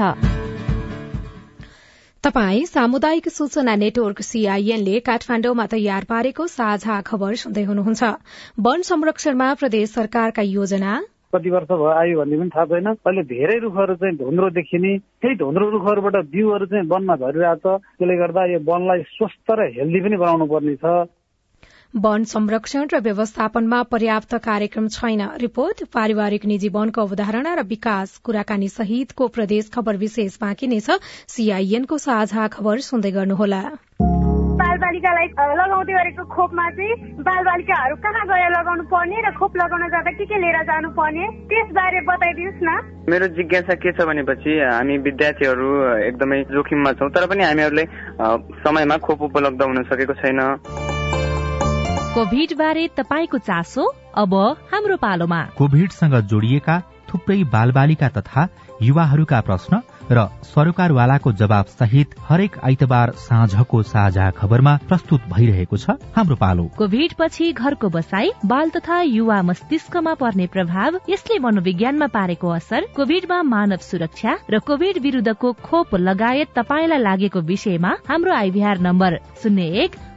तपाई 2.26 2.66
सामुदायिक 2.66 3.28
सूचना 3.34 3.74
नेटवर्क 3.82 4.20
सीआईएनले 4.22 5.00
काठमाण्डुमा 5.06 5.66
तयार 5.72 6.04
पारेको 6.10 6.46
साझा 6.48 6.98
खबर 7.08 7.36
सुन्दै 7.44 7.64
हुनुहुन्छ। 7.70 8.10
वन 8.68 8.82
संरक्षणमा 8.90 9.48
प्रदेश 9.62 9.90
सरकारका 9.94 10.42
योजना? 10.46 10.92
कति 11.34 11.50
वर्ष 11.50 11.72
भयो 11.72 11.88
आयो 12.02 12.20
भन्ने 12.20 12.38
पनि 12.38 12.50
थाहा 12.54 12.66
छैन। 12.70 12.88
अहिले 12.94 13.24
धेरै 13.26 13.58
रुखहरू 13.66 13.96
चाहिँ 13.98 14.16
धुन्द्रो 14.22 14.50
देखिने 14.54 14.92
त्यही 15.18 15.36
धुन्द्रो 15.42 15.70
रुखहरूबाट 15.74 16.16
बिउहरू 16.30 16.66
चाहिँ 16.70 16.86
वनमा 16.94 17.16
झरिरहेछ 17.18 17.66
त्यसले 17.66 18.16
गर्दा 18.22 18.46
यो 18.54 18.60
वनलाई 18.70 19.02
स्वस्थ 19.18 19.58
र 19.58 19.68
हेल्दी 19.82 20.00
पनि 20.06 20.22
बनाउनु 20.22 20.46
पर्ने 20.54 20.76
छ। 20.78 20.86
वन 21.94 22.24
संरक्षण 22.24 22.88
र 22.94 23.00
व्यवस्थापनमा 23.04 23.82
पर्याप्त 23.92 24.36
कार्यक्रम 24.44 24.88
छैन। 24.90 25.22
रिपोर्ट 25.38 25.84
पारिवारिक 25.94 26.46
निजी 26.46 26.70
वनको 26.72 27.02
अवधारणा 27.02 27.54
र 27.54 27.64
विकास 27.68 28.18
कुराकानी 28.24 28.68
सहितको 28.72 29.28
प्रदेश 29.28 29.70
खबर 29.74 29.96
विशेष 30.00 30.38
बाँकी 30.42 30.68
नै 30.68 30.80
छ। 30.80 31.04
सीआईएनको 31.28 31.98
साझा 32.00 32.48
खबर 32.48 32.80
सुन्दै 32.88 33.12
गर्नुहोला। 33.12 33.62
बालबालिकालाई 34.62 35.28
लगाउँदै 35.60 35.94
गरेको 35.94 36.24
खोपमा 36.32 36.70
चाहिँ 36.72 36.96
बालबालिकाहरू 37.28 37.96
कहाँ 38.00 38.26
गएर 38.30 38.52
लगाउनु 38.56 38.84
पर्ने 38.88 39.18
र 39.28 39.32
खोप 39.36 39.58
लगाउन 39.58 39.84
जाँदा 39.92 40.12
के 40.16 40.26
के 40.32 40.38
लिएर 40.40 40.58
जानु 40.64 40.90
पर्ने 40.96 41.26
त्यसबारे 41.52 42.00
बताइदिनुहोस् 42.08 42.64
न। 42.64 42.70
मेरो 43.12 43.28
जिज्ञासा 43.36 43.76
के 43.84 43.92
छ 43.92 44.08
भनेपछि 44.08 44.52
हामी 44.64 44.98
विद्यार्थीहरू 45.08 45.68
एकदमै 46.08 46.40
जोखिममा 46.56 46.92
छौँ 46.94 47.10
तर 47.10 47.28
पनि 47.28 47.44
हामीहरूले 47.44 47.86
समयमा 48.64 48.98
खोप 49.04 49.22
उपलब्ध 49.28 49.62
हुन 49.62 49.84
सकेको 49.92 50.14
छैन। 50.22 50.40
कोभिड 52.12 52.54
बारे 52.58 52.88
तपाईँको 52.96 53.38
चासो 53.40 53.84
अब 54.20 54.34
हाम्रो 54.72 54.96
पालोमा। 55.00 55.40
कोभिडसँग 55.58 56.16
जोडिएका 56.28 56.76
थुप्रै 57.10 57.44
बालबालिका 57.48 58.08
तथा 58.18 58.48
युवाहरूका 58.82 59.40
प्रश्न 59.42 59.80
र 60.12 60.26
सरकारवालाको 60.44 61.32
जवाब 61.32 61.66
सहित 61.72 62.16
हरेक 62.30 62.58
आइतबार 62.64 63.12
साँझको 63.18 63.82
साझा 63.84 64.30
खबरमा 64.40 64.76
प्रस्तुत 64.90 65.32
भइरहेको 65.32 65.78
छ 65.78 65.96
हाम्रो 66.18 66.36
पालो। 66.36 66.68
कोभिड 66.78 67.16
पछि 67.16 67.52
घरको 67.54 67.90
बसाई 67.96 68.32
बाल 68.46 68.70
तथा 68.76 69.00
युवा 69.08 69.42
मस्तिष्कमा 69.48 70.14
पर्ने 70.20 70.48
प्रभाव 70.52 71.00
यसले 71.10 71.40
मनोविज्ञानमा 71.48 72.08
पारेको 72.12 72.50
असर 72.60 72.92
कोभिडमा 72.96 73.42
मानव 73.56 73.88
सुरक्षा 73.88 74.38
र 74.52 74.60
कोभिड 74.68 75.02
विरूद्धको 75.02 75.54
खोप 75.64 75.96
लगायत 76.04 76.56
तपाईँलाई 76.60 77.04
लागेको 77.08 77.48
विषयमा 77.48 77.98
हाम्रो 78.10 78.34
आइभीआर 78.36 78.88
नम्बर 78.88 79.20
शून्य 79.44 79.74
एक 79.84 80.00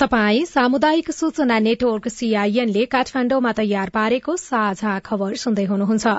तपाई 0.00 0.44
सामुदायिक 0.44 1.10
सूचना 1.10 1.58
नेटवर्क 1.58 2.08
सीआईएनले 2.08 2.84
काठमाण्डुमा 2.94 3.52
तयार 3.60 3.92
पारेको 3.94 4.34
साझा 4.36 4.98
खबर 5.06 5.34
सुन्दै 5.42 5.64
हुनुहुन्छ। 5.70 6.12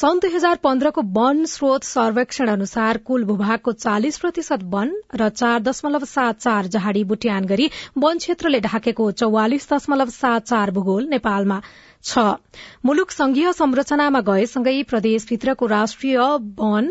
सन् 0.00 0.22
दुई 0.24 0.30
हजार 0.32 0.56
पन्ध्रको 0.64 1.04
वन 1.18 1.44
स्रोत 1.52 1.86
सर्वेक्षण 1.90 2.48
अनुसार 2.54 2.98
कुल 3.06 3.24
भूभागको 3.24 3.72
चालिस 3.78 4.18
प्रतिशत 4.18 4.66
वन 4.74 4.90
र 5.14 5.28
चार 5.38 5.62
दशमलव 5.62 6.04
सात 6.14 6.42
चार 6.42 6.74
जहाडी 6.74 7.04
बुट्यान 7.14 7.46
गरी 7.46 7.70
वन 8.06 8.18
क्षेत्रले 8.18 8.60
ढाकेको 8.66 9.10
चौवालिस 9.22 9.72
दशमलव 9.72 10.14
सात 10.18 10.52
चार 10.52 10.70
भूगोल 10.72 11.10
नेपालमा 11.14 11.60
छ। 12.04 12.30
मुलुक 12.84 13.10
संघीय 13.12 13.52
संरचनामा 13.54 14.28
गएसँगै 14.30 14.82
प्रदेशभित्रको 14.90 15.74
राष्ट्रिय 15.78 16.18
वन 16.62 16.90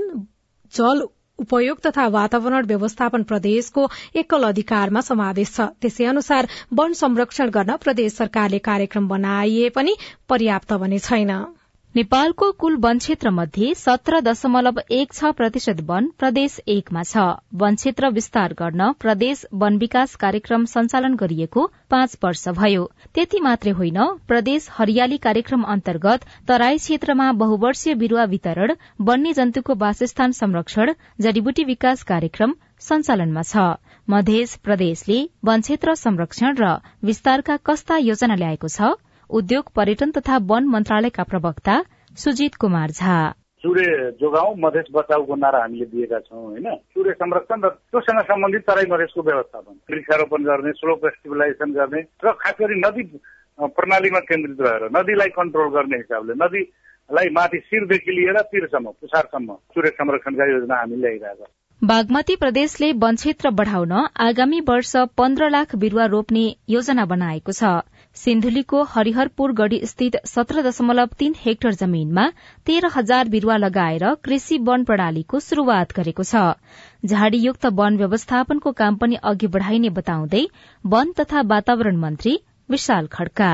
जल 0.74 1.08
उपयोग 1.42 1.80
तथा 1.86 2.08
वातावरण 2.18 2.66
व्यवस्थापन 2.66 3.24
प्रदेशको 3.24 3.88
एकल 4.16 4.44
अधिकारमा 4.50 5.02
समावेश 5.02 5.56
छ। 5.56 5.70
त्यसै 5.82 6.06
अनुसार 6.06 6.48
वन 6.74 6.94
संरक्षण 7.02 7.50
गर्न 7.52 7.78
प्रदेश 7.78 8.14
सरकारले 8.16 8.60
कार्यक्रम 8.70 9.08
बनाइए 9.08 9.70
पनि 9.80 9.96
पर्याप्त 10.30 10.74
भने 10.84 11.00
छैन। 11.00 11.34
नेपालको 11.96 12.50
कुल 12.60 12.76
वन 12.84 12.98
क्षेत्र 12.98 13.30
मध्ये 13.30 13.74
सत्र 13.76 14.20
दशमलव 14.22 14.78
एक 14.98 15.14
छ 15.14 15.32
प्रतिशत 15.38 15.80
वन 15.88 16.06
प्रदेश 16.20 16.54
एकमा 16.68 17.02
छ। 17.04 17.24
वन 17.64 17.76
क्षेत्र 17.76 18.10
विस्तार 18.10 18.54
गर्न 18.60 18.92
प्रदेश 19.00 19.42
वन 19.64 19.78
विकास 19.78 20.16
कार्यक्रम 20.22 20.66
सञ्चालन 20.74 21.16
गरिएको 21.16 21.66
पाँच 21.90 22.16
वर्ष 22.24 22.48
भयो। 22.60 22.86
त्यति 23.16 23.40
मात्रै 23.42 23.72
होइन 23.82 24.00
प्रदेश 24.28 24.68
हरियाली 24.72 25.18
कार्यक्रम 25.28 25.64
अन्तर्गत 25.76 26.26
तराई 26.48 26.78
क्षेत्रमा 26.78 27.32
बहुवर्षीय 27.44 27.96
बिरूवा 28.06 28.24
वितरण 28.36 28.76
वन्य 29.04 29.34
जन्तुको 29.34 29.76
वासस्थान 29.84 30.32
संरक्षण 30.40 30.94
जड़ीबुटी 31.22 31.64
विकास 31.66 32.04
कार्यक्रम 32.08 32.56
सञ्चालनमा 32.88 33.44
छ। 33.44 33.70
मध्य 34.08 34.48
प्रदेशले 34.64 35.22
वन 35.46 35.62
क्षेत्र 35.62 36.00
संरक्षण 36.00 36.56
र 36.58 36.76
विस्तारका 37.04 37.58
कस्ता 37.66 38.04
योजना 38.08 38.36
ल्याएको 38.36 38.68
छ? 38.70 38.96
उद्योग 39.32 39.72
पर्यटन 39.76 40.12
तथा 40.12 40.38
वन 40.50 40.66
मन्त्रालयका 40.68 41.24
प्रवक्ता 41.24 41.76
सुजित 42.18 42.56
कुमार 42.62 42.90
झा। 42.92 43.18
सूर्य 43.64 44.12
जोगाउँ 44.22 44.56
मधेस 44.60 44.88
बचाउको 44.94 45.36
नारा 45.36 45.60
हामीले 45.62 45.86
दिएका 45.86 46.20
छौँ 46.20 46.44
होइन? 46.44 46.68
सूर्य 46.94 47.12
संरक्षण 47.14 47.62
र 47.62 47.70
त्योसँग 47.70 48.20
सम्बन्धित 48.28 48.64
तराई 48.68 48.86
मधेसको 48.92 49.22
व्यवस्थापन 49.22 49.74
वृक्षारोपण 49.92 50.44
गर्ने 50.44 50.72
स्लोप 50.80 51.06
स्टेबिलाइजेसन 51.08 51.72
गर्ने 51.74 52.02
र 52.26 52.32
खास 52.42 52.56
गरी 52.62 52.80
नदी 52.80 53.04
प्रणालीमा 53.78 54.20
केन्द्रित 54.28 54.62
रहेर 54.62 54.90
नदीलाई 54.98 55.30
कन्ट्रोल 55.38 55.70
गर्ने 55.74 55.98
हिसाबले 55.98 56.34
नदीलाई 56.44 57.30
माथि 57.38 57.60
शिरदेखि 57.70 58.12
लिएर 58.12 58.42
तिरसम्म 58.52 58.92
पुछारसम्म 59.02 59.56
सूर्य 59.76 59.90
संरक्षणका 59.96 60.52
योजना 60.52 60.76
हामी 60.76 61.02
ल्याइरहेका 61.02 61.52
बागमती 61.82 62.36
प्रदेशले 62.36 62.92
वन 63.04 63.16
क्षेत्र 63.16 63.50
बढ़ाउन 63.60 63.92
आगामी 64.26 64.60
वर्ष 64.68 64.96
पन्ध्र 65.18 65.50
लाख 65.50 65.76
बिरूवा 65.76 66.06
रोप्ने 66.06 66.44
योजना 66.70 67.06
बनाएको 67.06 67.52
छ। 67.52 67.64
सिन्धुलीको 68.16 68.84
हरिहरपुर 68.84 69.52
गढ़ी 69.54 69.80
स्थित 69.86 70.16
सत्र 70.26 70.62
दशमलव 70.62 71.10
तीन 71.20 71.36
हेक्टर 71.38 71.74
जमीनमा 71.74 72.26
तेह्र 72.66 72.90
हजार 72.96 73.30
बिरूवा 73.30 73.58
लगाएर 73.58 74.14
कृषि 74.24 74.58
वन 74.62 74.84
प्रणालीको 74.84 75.40
शुरूआत 75.40 75.92
गरेको 75.92 76.24
छ। 76.24 76.44
झाड़ीयुक्त 77.06 77.66
वन 77.74 77.98
व्यवस्थापनको 77.98 78.72
काम 78.72 78.96
पनि 78.96 79.22
अघि 79.24 79.48
बढ़ाइने 79.48 79.90
बताउँदै 79.90 80.46
वन 80.86 81.12
तथा 81.20 81.42
वातावरण 81.48 81.98
मन्त्री 81.98 82.40
विशाल 82.70 83.08
खड्का। 83.08 83.52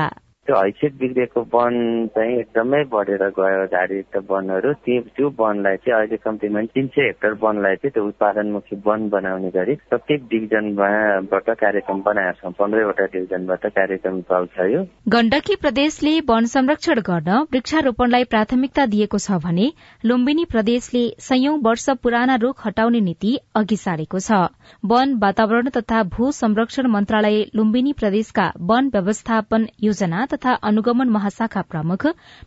त्यो 0.48 0.56
हैसियत 0.56 0.92
बिग्रिएको 1.00 1.40
वन 1.52 1.74
चाहिँ 2.14 2.36
एकदमै 2.40 2.82
बढेर 2.92 3.22
गयो 3.38 3.64
झाडीयुक्त 3.68 4.16
वनहरू। 4.28 4.72
त्यो 4.84 5.00
त्यो 5.16 5.28
वनलाई 5.38 5.76
चाहिँ 5.84 5.96
अहिले 5.98 6.16
कम्तीमा 6.24 6.60
तिन 6.74 6.86
सय 6.94 7.04
हेक्टर 7.06 7.32
वनलाई 7.42 7.76
चाहिँ 7.76 7.92
त्यो 7.94 8.04
उत्पादनमुखी 8.08 8.76
वन 8.86 9.08
बनाउने 9.12 9.50
गरी 9.56 9.74
प्रत्येक 9.90 10.22
डिभिजनबाट 10.30 11.50
कार्यक्रम 11.64 12.00
बनाएको 12.06 12.40
छौँ। 12.40 12.52
पन्ध्रवटा 12.60 13.04
डिभिजनबाट 13.12 13.66
कार्यक्रम 13.76 14.20
चल्छ 14.30 14.56
यो। 14.72 14.80
गण्डकी 15.14 15.56
प्रदेशले 15.60 16.14
वन 16.30 16.44
संरक्षण 16.54 17.00
गर्न 17.10 17.30
वृक्षारोपणलाई 17.52 18.24
प्राथमिकता 18.32 18.86
दिएको 18.96 19.18
छ 19.18 19.38
भने 19.44 19.68
लुम्बिनी 20.04 20.44
प्रदेशले 20.54 21.04
कैयौं 21.28 21.58
वर्ष 21.62 21.88
पुराना 22.02 22.34
रूख 22.42 22.66
हटाउने 22.66 23.00
नीति 23.02 23.36
अघि 23.54 23.76
सारेको 23.76 24.18
छ। 24.20 24.40
वन 24.86 25.14
वातावरण 25.22 25.68
तथा 25.76 26.02
भू 26.16 26.30
संरक्षण 26.32 26.86
मन्त्रालय 26.88 27.38
लुम्बिनी 27.54 27.92
प्रदेशका 28.00 28.50
वन 28.72 28.90
व्यवस्थापन 28.96 29.68
योजना 29.82 30.26
तथा 30.38 30.54
अनुगमन 30.64 31.08
महाशाखा 31.10 31.62
प्रमुख 31.68 32.06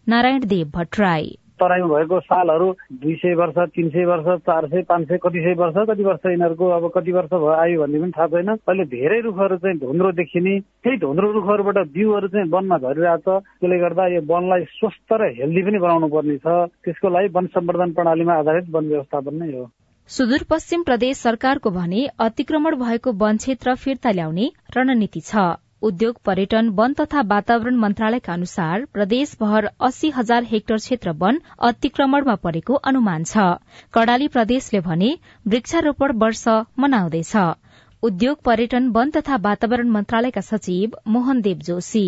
नारायण 0.10 0.48
देव 0.48 0.72
भट्टराई। 0.76 1.38
तराईमा 1.62 1.88
भएको 1.88 2.20
सालहरू 2.20 2.68
दुई 2.92 3.14
सय 3.16 3.34
वर्ष 3.38 3.58
तिन 3.76 3.90
सय 3.90 4.06
वर्ष 4.06 4.28
चार 4.42 4.68
सय 4.68 4.82
पाँच 4.90 5.08
सय 5.08 5.18
कति 5.24 5.40
सय 5.40 5.54
वर्ष 5.54 5.76
कति 5.90 6.04
वर्ष 6.04 6.26
यिनीहरूको 6.26 6.70
अब 6.78 6.90
कति 6.96 7.12
वर्ष 7.12 7.30
भयो 7.30 7.52
आयो 7.54 7.82
भन्ने 7.82 8.00
पनि 8.02 8.12
थाहा 8.18 8.28
छैन। 8.28 8.50
अहिले 8.50 8.86
धेरै 8.90 9.20
रुखहरू 9.22 9.58
चाहिँ 9.58 9.78
धुन्द्रो 9.78 10.12
देखिने 10.12 10.60
त्यही 10.60 10.98
धुन्द्रो 10.98 11.32
रुखहरूबाट 11.32 11.78
बिउहरू 11.94 12.28
चाहिँ 12.34 12.50
वनमा 12.50 12.78
झरिरहेको 12.78 13.40
छ 13.40 13.44
त्यसले 13.62 13.78
गर्दा 13.78 14.08
यो 14.16 14.22
वनलाई 14.26 14.64
स्वस्थ 14.74 15.14
र 15.14 15.30
हेल्दी 15.38 15.62
पनि 15.62 15.80
बनाउनु 15.86 16.08
पर्ने 16.10 16.38
छ। 16.42 16.48
त्यसको 16.82 17.10
लागि 17.14 17.30
वन 17.38 17.46
सम्वर्धन 17.54 17.94
प्रणालीमा 17.94 18.34
आधारित 18.42 18.74
वन 18.74 18.90
व्यवस्थापन 18.90 19.36
नै 19.38 19.54
हो। 19.54 19.70
सुदूरपश्चिम 20.10 20.84
प्रदेश 20.84 21.18
सरकारको 21.18 21.70
भने 21.72 22.08
अतिक्रमण 22.20 22.76
भएको 22.82 23.12
वन 23.22 23.38
क्षेत्र 23.38 23.76
फिर्ता 23.76 24.12
ल्याउने 24.12 24.50
रणनीति 24.78 25.22
छ। 25.22 25.62
उद्योग 25.82 26.18
पर्यटन 26.26 26.68
वन 26.70 26.94
तथा 26.94 27.22
वातावरण 27.30 27.76
मन्त्रालयका 27.76 28.34
अनुसार 28.34 28.84
प्रदेशभर 28.94 29.68
अस्सी 29.82 30.10
हजार 30.10 30.44
हेक्टर 30.44 30.78
क्षेत्र 30.78 31.12
वन 31.22 31.40
अतिक्रमणमा 31.70 32.36
परेको 32.44 32.74
अनुमान 32.90 33.24
छ। 33.24 33.46
कडाली 33.94 34.28
प्रदेशले 34.28 34.80
भने 34.82 35.10
वृक्षारोपण 35.48 36.16
वर्ष 36.18 36.44
मनाउँदैछ। 36.80 37.34
उद्योग 38.04 38.38
पर्यटन 38.46 38.90
वन 38.90 39.10
तथा 39.18 39.36
वातावरण 39.42 39.90
मन्त्रालयका 39.90 40.42
सचिव 40.42 41.02
मोहनदेव 41.10 41.58
जोशी। 41.66 42.06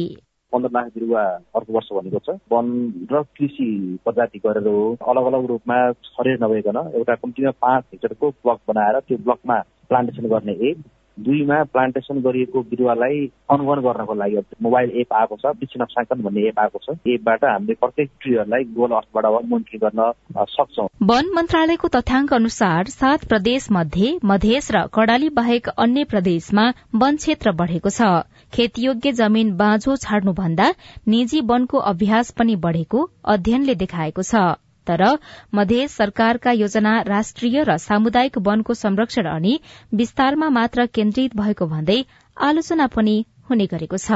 पन्ध्र 0.54 0.70
लाख 0.74 0.88
बिरुवा 0.94 1.24
अर्को 1.58 1.74
वर्ष 1.74 1.94
भनेको 1.94 2.20
छ। 2.26 2.40
वन 2.54 2.66
र 3.12 3.22
कृषि 3.38 3.70
प्रजाति 4.06 4.40
गरेर 4.46 4.68
हो 4.68 4.90
अलग 5.12 5.34
अलग 5.34 5.46
रूपमा 5.50 5.84
छरेर 6.08 6.44
नभइकन 6.44 6.78
एउटा 6.94 7.16
कम्तीमा 7.16 7.60
पाँच 7.62 7.84
हेक्टरको 7.94 8.30
ब्लक 8.30 8.60
बनाएर 8.68 9.00
त्यो 9.08 9.18
ब्लकमा 9.18 9.64
प्लान्टेसन 9.90 10.28
गर्ने 10.30 10.62
एक 10.70 10.92
दुईमा 11.20 11.62
प्लान्टेसन 11.74 12.20
गरिएको 12.22 12.62
बिरुवालाई 12.70 13.20
अनुगमन 13.54 13.82
गर्नको 13.82 14.14
लागि 14.14 14.38
मोबाइल 14.62 14.90
एप 15.02 15.14
आएको 15.14 15.36
छ 15.36 15.46
वृक्ष 15.46 15.78
नक्साङ्कन 15.82 16.22
भन्ने 16.24 16.48
एप 16.48 16.60
आएको 16.60 16.80
छ। 16.84 16.98
एपबाट 17.08 17.46
हामीले 17.46 17.74
प्रत्येक 17.74 18.10
ट्रीहरूलाई 18.22 18.64
गुगल 18.74 18.96
अर्थबाट 18.96 19.46
मोनिटरिङ 19.50 19.80
गर्न 19.84 20.46
सक्छौ। 20.56 20.88
वन 21.04 21.32
मन्त्रालयको 21.36 21.88
तथ्याङ्क 21.96 22.34
अनुसार 22.34 22.94
सात 22.96 23.28
प्रदेश 23.28 23.68
मध्ये 23.72 24.10
मधेस 24.24 24.72
र 24.72 24.86
कडाली 24.94 25.30
बाहेक 25.30 25.70
अन्य 25.78 26.04
प्रदेशमा 26.06 26.66
वन 26.96 27.16
क्षेत्र 27.16 27.52
बढ़ेको 27.62 27.90
छ। 27.90 28.10
खेतीयोग्य 28.54 29.12
जमीन 29.12 29.56
बाँझो 29.58 29.96
छाड्नुभन्दा 29.98 30.74
निजी 31.08 31.42
वनको 31.46 31.78
अभ्यास 31.94 32.32
पनि 32.32 32.56
बढ़ेको 32.66 33.10
अध्ययनले 33.26 33.76
देखाएको 33.76 34.22
छ। 34.24 34.46
तर 34.88 35.18
मधेस 35.54 35.96
सरकारका 35.98 36.52
योजना 36.52 37.02
राष्ट्रिय 37.02 37.64
र 37.64 37.78
सामुदायिक 37.78 38.38
वनको 38.38 38.74
संरक्षण 38.74 39.26
अनि 39.26 39.60
विस्तारमा 39.94 40.50
मात्र 40.50 40.86
केन्द्रित 40.86 41.36
भएको 41.36 41.66
भन्दै 41.68 42.06
आलोचना 42.38 42.88
पनि 42.88 43.26
हुने 43.50 43.66
गरेको 43.66 43.98
छ। 43.98 44.12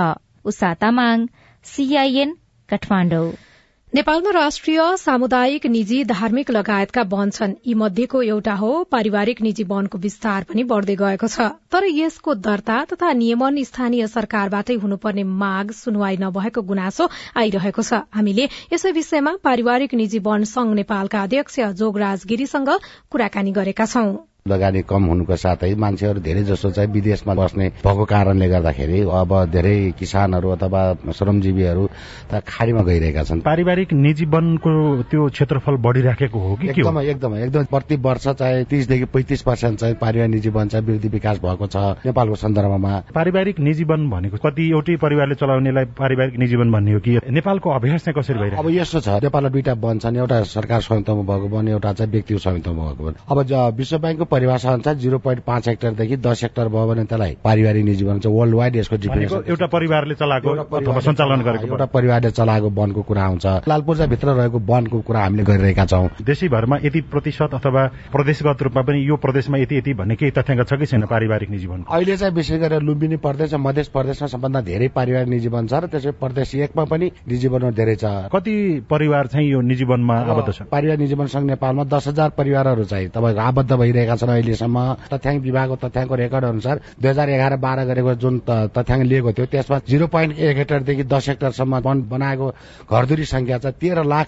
नेपालमा 3.93 4.31
राष्ट्रिय 4.31 4.79
सामुदायिक 4.97 5.65
निजी 5.65 6.03
धार्मिक 6.03 6.49
लगायतका 6.51 7.01
वन 7.11 7.29
छन्। 7.29 7.53
यी 7.67 7.73
मध्येको 7.73 8.21
एउटा 8.21 8.53
हो 8.53 8.71
पारिवारिक 8.91 9.41
निजी 9.41 9.63
वनको 9.63 9.97
विस्तार 9.97 10.43
पनि 10.43 10.63
बढ़दै 10.63 10.95
गएको 10.95 11.27
छ। 11.27 11.47
तर 11.71 11.87
यसको 11.91 12.33
दर्ता 12.35 12.83
तथा 12.91 13.13
नियमन 13.13 13.63
स्थानीय 13.63 14.07
सरकारबाटै 14.07 14.75
हुनुपर्ने 14.83 15.23
माग 15.23 15.71
सुनवाई 15.71 16.17
नभएको 16.19 16.61
गुनासो 16.67 17.09
आइरहेको 17.37 17.81
छ। 17.81 18.03
हामीले 18.11 18.49
यसै 18.73 18.91
विषयमा 18.91 19.37
पारिवारिक 19.43 19.93
निजी 19.95 20.19
वन 20.19 20.43
संघ 20.43 20.73
नेपालका 20.75 21.23
अध्यक्ष 21.23 21.59
जोगराज 21.79 22.25
गिरीसँग 22.27 22.79
कुराकानी 23.09 23.51
गरेका 23.55 23.85
छौं। 23.87 24.17
लगानी 24.47 24.81
कम 24.87 25.03
हुनुको 25.05 25.35
साथै 25.35 25.73
मान्छेहरू 25.75 26.19
धेरै 26.19 26.43
जसो 26.43 26.71
चाहिँ 26.71 26.91
विदेशमा 26.91 27.33
बस्ने 27.33 27.67
भएको 27.85 28.05
कारणले 28.05 28.47
गर्दाखेरि 28.49 28.99
अब 29.21 29.31
धेरै 29.51 29.77
किसानहरू 29.99 30.49
अथवा 30.55 30.81
श्रमजीवीहरू 31.11 31.83
त 32.31 32.41
खाडीमा 32.47 32.81
गइरहेका 32.83 33.23
छन्। 33.23 33.41
पारिवारिक 33.41 33.93
निजी 33.93 34.25
वनको 34.25 34.71
त्यो 35.11 35.27
क्षेत्रफल 35.29 35.75
बढ़िराखेको 35.85 36.39
हो 36.39 36.55
कि 36.55 36.69
एकदमै 36.69 37.05
एकदमै 37.07 37.43
एकदम 37.43 37.63
प्रति 37.71 37.95
वर्ष 38.07 38.27
चाहिँ 38.27 38.65
तीसदेखि 38.65 39.05
पैंतिस 39.13 39.41
पर्सेन्ट 39.41 39.79
चाहिँ 39.79 39.95
पारिवारिक 40.01 40.33
निजी 40.33 40.49
वन 40.49 40.67
चाहिँ 40.67 40.85
वृद्धि 40.87 41.09
विकास 41.09 41.39
भएको 41.45 41.67
छ 41.67 41.77
नेपालको 42.05 42.35
सन्दर्भमा। 42.35 42.93
पारिवारिक 43.15 43.59
निजी 43.59 43.83
वन 43.83 44.09
भनेको 44.09 44.37
कति 44.45 44.69
एउटै 44.69 44.95
परिवारले 44.97 45.35
चलाउनेलाई 45.35 45.85
पारिवारिक 45.97 46.39
निजी 46.39 46.55
वन 46.55 46.71
भन्ने 46.71 46.93
हो 46.93 46.99
कि? 46.99 47.17
नेपालको 47.29 47.69
अभ्यास 47.69 48.05
चाहिँ 48.05 48.21
कसरी 48.21 48.39
भइरहेको 48.39 48.63
अब 48.63 48.69
यस्तो 48.71 48.99
छ 48.99 49.23
नेपालमा 49.23 49.49
दुईटा 49.49 49.73
वन 49.73 49.99
छन् 49.99 50.17
एउटा 50.17 50.41
सरकार 50.55 50.81
स्वामित्वमा 50.81 51.23
भएको 51.29 51.47
वन 51.55 51.67
एउटा 51.67 51.93
चाहिँ 51.93 52.11
व्यक्तिगत 52.11 52.41
स्वामित्वमा 52.41 52.83
भएको 52.83 53.03
वन। 53.03 53.13
अब 53.27 53.37
विश्व 53.77 53.97
ब्याङ्कको 53.97 54.25
परिभाषा 54.37 54.71
अनुसार 54.71 54.95
जिरो 55.03 55.17
पोइन्ट 55.25 55.43
पाँच 55.43 55.67
हेक्टरदेखि 55.67 56.17
दस 56.29 56.43
हेक्टर 56.43 56.67
भयो 56.69 56.87
भने 56.87 57.03
त्यसलाई 57.09 57.37
पारिवारिक 57.43 57.85
निजी 57.85 58.05
चाहिँ 58.05 58.35
वर्ल्ड 58.37 58.55
वाइड 58.55 58.75
यसको 58.75 58.95
डिफिनेसन 59.03 59.43
एउटा 59.49 59.67
परिवारले 59.75 60.15
चलाएको 60.15 60.49
अथवा 60.77 60.99
सञ्चालन 61.07 61.41
गरेको 61.47 61.67
एउटा 61.67 61.85
परिवारले 61.95 62.31
चलाएको 62.31 62.69
वनको 62.79 63.01
कुरा 63.09 63.23
आउँछ 63.25 63.45
लालपूर्जाभित्र 63.67 64.27
रहेको 64.37 64.59
वनको 64.67 64.99
कुरा 65.07 65.21
हामीले 65.23 65.43
गरिरहेका 65.43 65.85
छौँ। 65.85 66.09
देशैभरमा 66.27 66.77
यति 66.83 67.01
प्रतिशत 67.11 67.53
अथवा 67.53 67.85
प्रदेशगत 68.11 68.61
रूपमा 68.63 68.81
पनि 68.87 68.99
यो 69.09 69.15
प्रदेशमा 69.25 69.57
यति 69.57 69.77
यति 69.77 69.93
भन्ने 69.99 70.15
केही 70.15 70.31
तथ्याङ्क 70.37 70.67
छ 70.69 70.79
कि 70.79 70.85
छैन 70.85 71.05
पारिवारिक 71.07 71.49
निजी 71.49 71.67
वन 71.67 71.83
अहिले 71.89 72.17
चाहिँ 72.17 72.33
विशेष 72.33 72.59
गरेर 72.61 72.81
लुम्बिनी 72.81 73.17
प्रदेश 73.25 73.53
र 73.53 73.57
मध्य 73.57 73.83
प्रदेशमा 73.93 74.27
सबभन्दा 74.27 74.61
धेरै 74.69 74.87
पारिवारिक 74.97 75.29
निजी 75.29 75.49
वन 75.55 75.67
छ 75.67 75.81
र 75.83 75.87
त्यसै 75.87 76.11
प्रदेश 76.21 76.55
एकमा 76.67 76.83
पनि 76.91 77.11
निजी 77.27 77.47
वन 77.47 77.69
धेरै 77.71 77.95
छ। 77.95 78.05
कति 78.33 78.55
परिवार 78.89 79.27
चाहिँ 79.33 79.49
यो 79.49 79.61
निजी 79.61 79.85
वनमा 79.85 80.15
आबद्ध 80.35 80.53
छ? 80.53 80.61
पारिवारिक 80.71 81.01
निजी 81.01 81.15
वन 81.15 81.27
संघ 81.33 81.45
नेपालमा 81.47 81.83
दस 81.95 82.07
हजार 82.07 82.29
परिवारहरू 82.37 82.83
चाहिँ 82.85 83.09
तपाईँको 83.09 83.41
आबद्ध 83.41 83.71
भइरहेका 83.73 84.15
छन् 84.17 84.29
अहिलेसम्म 84.29 84.77
सम्म 84.77 84.95
तथ्याङ्क 85.11 85.43
विभागको 85.43 85.75
तथ्याङ्कको 85.77 86.15
रेकर्ड 86.15 86.45
अनुसार 86.45 86.81
दुई 87.01 87.09
हजार 87.09 87.29
एघार 87.29 87.55
बाह्र 87.57 87.85
गरेको 87.85 88.13
जुन 88.15 88.39
तथ्याङ्क 88.47 89.03
लिएको 89.03 89.31
थियो 89.33 89.45
त्यसमा 89.47 89.79
जिरो 89.87 90.07
पोइन्ट 90.07 90.39
एक 90.39 90.57
हेक्टरदेखि 90.57 91.03
दस 91.05 91.29
हेक्टरसम्म 91.29 91.79
वन 91.79 92.01
बनाएको 92.09 92.47
घरधुरी 92.89 93.25
संख्या 93.27 93.57
चाहिँ 93.57 93.77
तेह्र 93.79 94.03
लाख 94.05 94.27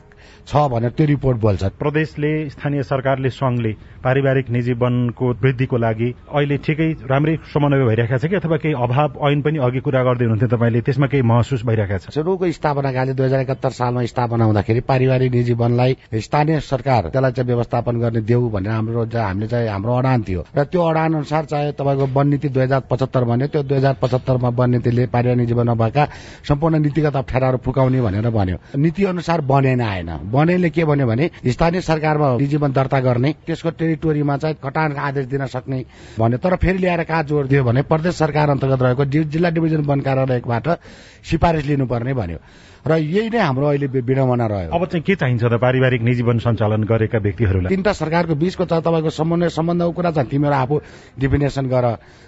छ 0.49 0.57
भनेर 0.69 0.91
त्यो 0.97 1.05
रिपोर्ट 1.05 1.37
बोल्छ 1.39 1.63
प्रदेशले 1.79 2.29
स्थानीय 2.49 2.83
सरकारले 2.83 3.29
संघले 3.29 3.71
पारिवारिक 4.03 4.49
निजी 4.49 4.73
वनको 4.81 5.27
वृद्धिको 5.41 5.77
लागि 5.77 6.09
अहिले 6.33 6.57
ठिकै 6.65 6.89
राम्रै 7.11 7.35
समन्वय 7.53 7.85
भइरहेको 7.85 8.17
छ 8.17 8.29
कि 8.29 8.35
अथवा 8.35 8.57
केही 8.57 8.73
अभाव 8.73 9.19
ऐन 9.29 9.41
पनि 9.45 9.57
अघि 9.61 9.79
कुरा 9.85 10.01
गर्दै 10.03 10.25
हुनुहुन्थ्यो 10.25 10.49
तपाईँले 10.49 10.81
त्यसमा 10.81 11.07
केही 11.07 11.21
महसुस 11.21 11.61
भइरहेको 11.69 11.97
छ? 12.01 12.13
सुरुको 12.17 12.51
स्थापना 12.51 12.91
कालले 12.91 13.13
दुई 13.13 13.25
हजार 13.25 13.41
एकात्तर 13.45 13.71
सालमा 13.77 14.05
स्थापना 14.09 14.45
हुँदाखेरि 14.49 14.81
पारिवारिक 14.89 15.31
निजी 15.33 15.53
वनलाई 15.53 15.97
स्थानीय 16.17 16.59
सरकार 16.65 17.01
त्यसलाई 17.13 17.31
चाहिँ 17.31 17.47
व्यवस्थापन 17.51 17.99
गर्ने 17.99 18.21
देऊ 18.25 18.49
भनेर 18.49 18.71
हाम्रो 18.71 19.05
हामीले 19.05 19.47
चाहिँ 19.53 19.69
हाम्रो 19.69 19.93
अडान 20.01 20.23
थियो। 20.25 20.41
र 20.57 20.63
त्यो 20.65 20.81
अडान 20.81 21.13
अनुसार 21.13 21.45
चाहिँ 21.45 21.71
तपाईँको 21.77 22.05
वन 22.17 22.27
नीति 22.27 22.49
दुई 22.49 22.63
हजार 22.63 22.81
पचहत्तर 22.89 23.23
भन्यो 23.29 23.47
त्यो 23.53 23.63
दुई 23.69 23.77
हजार 23.77 23.95
पचहत्तरमा 24.01 24.49
वन 24.49 24.69
नीतिले 24.71 25.05
पारिवारिक 25.13 25.39
निजी 25.45 25.53
वनमा 25.53 25.75
भएका 25.77 26.03
सम्पूर्ण 26.49 26.81
नीतिगत 26.81 27.15
अप्ठ्याराहरू 27.21 27.57
फुकाउने 27.61 28.01
भनेर 28.01 28.29
भन्यो। 28.33 28.57
नीति 28.79 29.05
अनुसार 29.13 29.41
बनेन 29.45 29.81
आएन। 29.81 30.09
बनेले 30.39 30.69
के 30.69 30.85
भन्यो 30.85 31.07
भने 31.07 31.29
स्थानीय 31.47 31.81
सरकारमा 31.81 32.27
निजी 32.39 32.57
वन 32.57 32.71
दर्ता 32.71 32.99
गर्ने 32.99 33.33
त्यसको 33.45 33.69
टेरिटोरीमा 33.75 34.37
चाहिँ 34.37 34.55
कटानको 34.63 34.99
आदेश 34.99 35.25
दिन 35.27 35.45
सक्ने 35.47 35.83
भन्यो। 36.19 36.37
तर 36.39 36.55
फेरि 36.55 36.77
ल्याएर 36.79 37.03
कहाँ 37.03 37.23
जोड 37.27 37.47
दियो 37.47 37.63
भने 37.63 37.81
प्रदेश 37.83 38.15
सरकार 38.15 38.49
अन्तर्गत 38.49 38.81
रहेको 38.81 39.05
जिल्ला 39.05 39.49
डिभिजन 39.49 39.81
वन 39.85 39.99
कार्यालयबाट 40.01 40.67
सिफारिस 41.29 41.65
लिनुपर्ने 41.65 42.13
भन्यो। 42.13 42.39
र 42.87 42.91
यही 42.99 43.29
नै 43.29 43.39
हाम्रो 43.39 43.67
अहिले 43.67 43.87
विडम्बना 43.87 44.45
रह्यो। 44.47 44.71
अब 44.71 44.85
चाहिँ 44.85 45.03
के 45.03 45.15
चाहिन्छ 45.15 45.43
त 45.43 45.53
पारिवारिक 45.59 46.01
निजी 46.01 46.23
वन 46.23 46.37
सञ्चालन 46.39 46.83
गरेका 46.83 47.17
व्यक्तिहरूलाई? 47.19 47.69
तिनवटा 47.69 47.93
सरकारको 47.93 48.35
बीचको 48.35 48.63
छ 48.65 48.73
तपाईँको 48.79 49.09
समन्वय 49.09 49.49
सम्बन्धको 49.49 49.91
कुरा 49.91 50.11
छ 50.11 50.19
तिमीहरू 50.31 50.55
आफू 50.55 50.75
डिफिनेसन 51.19 51.65
गर। 51.67 51.85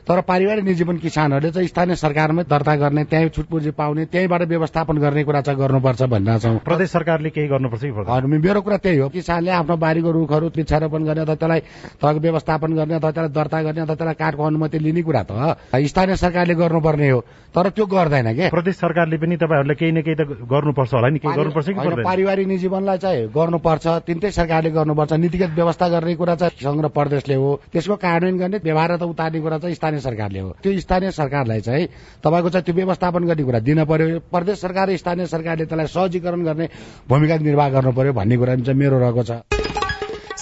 तर 0.08 0.22
पारिवारिक 0.28 0.66
निजी 0.66 0.84
वन 0.84 0.98
किसानहरूले 0.98 1.52
चाहिँ 1.52 1.68
स्थानीय 1.68 1.96
सरकारमै 1.96 2.44
दर्ता 2.50 2.76
गर्ने 2.76 3.04
त्यहीँ 3.06 3.30
छुटपुजी 3.30 3.72
पाउने 3.78 4.06
त्यहीँबाट 4.12 4.42
व्यवस्थापन 4.52 4.98
गर्ने 4.98 5.24
कुरा 5.24 5.42
चाहिँ 5.42 5.60
गर्नुपर्छ 5.60 6.02
भनिरहेछौँ 6.04 6.58
प्रदेश 6.66 6.90
सरकारले 6.92 7.30
केही 7.30 7.48
गर्नुपर्छ 7.48 7.82
कि 7.82 8.28
मेरो 8.28 8.62
कुरा 8.62 8.78
त्यही 8.78 8.98
हो। 8.98 9.10
किसानले 9.10 9.52
आफ्नो 9.52 9.78
बारीको 9.78 10.12
रुखहरू 10.12 10.48
वृक्षारोपण 10.52 11.04
गर्ने 11.06 11.22
अथवा 11.22 11.36
त्यसलाई 11.36 11.60
तपाईँको 12.02 12.20
व्यवस्थापन 12.22 12.74
गर्ने 12.76 12.94
अथवा 12.96 13.12
त्यसलाई 13.12 13.34
दर्ता 13.34 13.62
गर्ने 13.62 13.82
अथवा 13.82 13.96
त्यसलाई 13.96 14.16
काठको 14.20 14.44
अनुमति 14.44 14.80
लिने 14.80 15.02
कुरा 15.02 15.24
त। 15.24 15.32
स्थानीय 15.72 16.16
सरकारले 16.16 16.54
गर्नुपर्ने 16.56 17.10
हो। 17.10 17.20
तर 17.56 17.70
त्यो 17.70 17.86
गर्दैन 17.86 18.28
के? 18.36 18.50
प्रदेश 18.50 18.76
सरकारले 18.76 19.18
पनि 19.18 19.36
तपाईँहरूले 19.38 19.76
केही 19.76 19.92
न 19.92 20.02
केही 20.02 20.16
त 20.16 20.41
गर्नुपर्छ 20.48 20.94
होला 20.94 21.10
नि? 21.10 21.20
केही 21.20 21.36
गर्नुपर्छ 21.36 21.68
कि 21.70 22.04
पारिवारिक 22.04 22.48
निजीवनलाई 22.48 22.98
चाहिँ 22.98 23.28
गर्नुपर्छ 23.30 23.86
तिनटै 24.08 24.32
सरकारले 24.32 24.70
गर्नुपर्छ। 24.72 25.14
नीतिगत 25.14 25.52
व्यवस्था 25.56 25.88
गर्ने 25.90 26.16
कुरा 26.16 26.36
चाहिँ 26.36 26.82
र 26.82 26.88
प्रदेशले 26.90 27.36
हो। 27.36 27.50
त्यसको 27.72 27.96
कार्यान्वयन 27.96 28.38
गर्ने 28.42 28.58
व्यवहार 28.64 28.92
उतार्ने 29.04 29.40
कुरा 29.42 29.58
चाहिँ 29.58 29.76
स्थानीय 29.76 30.00
सरकारले 30.00 30.40
हो। 30.40 30.50
त्यो 30.64 30.80
स्थानीय 30.80 31.12
सरकारलाई 31.12 31.62
चाहिँ 31.62 31.86
तपाईँको 32.24 32.50
चाहिँ 32.50 32.66
त्यो 32.66 32.76
व्यवस्थापन 32.76 33.24
गर्ने 33.30 33.44
कुरा 33.44 33.60
दिन 33.60 33.84
पर्यो। 33.86 34.20
प्रदेश 34.32 34.58
सरकार 34.62 34.96
स्थानीय 34.98 35.26
सरकारले 35.26 35.66
त्यसलाई 35.66 35.88
सहजीकरण 35.88 36.42
गर्ने 36.44 36.66
भूमिका 37.10 37.38
निर्वाह 37.38 37.70
गर्नु 37.70 37.92
पर्यो 37.92 38.14
भन्ने 38.14 38.38
कुरा 38.38 38.56
चाहिँ 38.56 38.80
मेरो 38.80 39.00
रहेको 39.00 39.24
छ। 39.24 39.61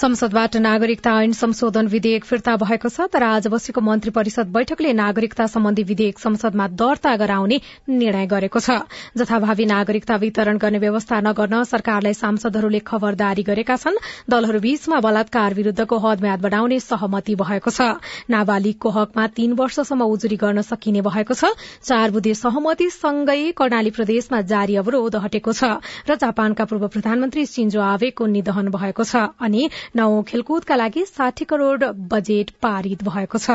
संसदबाट 0.00 0.56
नागरिकता 0.56 1.12
ऐन 1.20 1.32
संशोधन 1.32 1.86
विधेयक 1.86 2.24
फिर्ता 2.24 2.54
भएको 2.56 2.88
छ 2.88 3.04
तर 3.12 3.22
आज 3.22 3.46
बसेको 3.52 3.80
मन्त्री 3.80 4.10
परिषद 4.10 4.46
बैठकले 4.48 4.92
नागरिकता 4.96 5.46
सम्बन्धी 5.46 5.82
विधेयक 5.84 6.18
संसदमा 6.18 6.68
दर्ता 6.72 7.14
गराउने 7.20 7.58
निर्णय 7.90 8.26
गरेको 8.26 8.60
छ। 8.60 8.80
जथाभावी 9.12 9.64
नागरिकता 9.66 10.16
वितरण 10.16 10.58
गर्ने 10.58 10.78
व्यवस्था 10.80 11.20
नगर्न 11.20 11.62
सरकारलाई 11.64 12.14
सांसदहरूले 12.16 12.78
खबरदारी 12.80 13.42
गरेका 13.44 13.76
छन्। 13.76 13.98
दलहरू 14.24 14.60
बीचमा 14.60 15.00
बलात्कार 15.00 15.54
विरूद्धको 15.54 15.98
हद 15.98 16.20
म्याद 16.22 16.40
बढ़ाउने 16.40 16.80
सहमति 16.80 17.34
भएको 17.36 17.70
छ। 17.70 18.00
नाबालिगको 18.30 18.88
हकमा 18.96 19.26
तीन 19.36 19.52
वर्षसम्म 19.52 20.08
उजुरी 20.08 20.40
गर्न 20.40 20.64
सकिने 20.64 21.04
भएको 21.04 21.34
छ। 21.34 21.52
चार 21.84 22.10
बुधे 22.16 22.34
सहमतिसँगै 22.40 23.52
कर्णाली 23.52 23.90
प्रदेशमा 23.92 24.40
जारी 24.48 24.80
अवरोध 24.80 25.20
हटेको 25.28 25.52
छ 25.52 25.76
र 26.08 26.16
जापानका 26.16 26.64
पूर्व 26.64 26.88
प्रधानमन्त्री 26.88 27.46
सिन्जो 27.52 27.80
आवेको 27.90 28.32
निधन 28.32 28.72
भएको 28.72 29.04
छ। 29.04 29.28
अनि 29.44 29.68
नौ 29.96 30.22
खेलकुदका 30.22 30.76
लागि 30.76 31.04
साठी 31.06 31.44
करोड़ 31.44 31.84
बजेट 32.10 32.50
पारित 32.62 33.02
भएको 33.04 33.38
छ। 33.38 33.50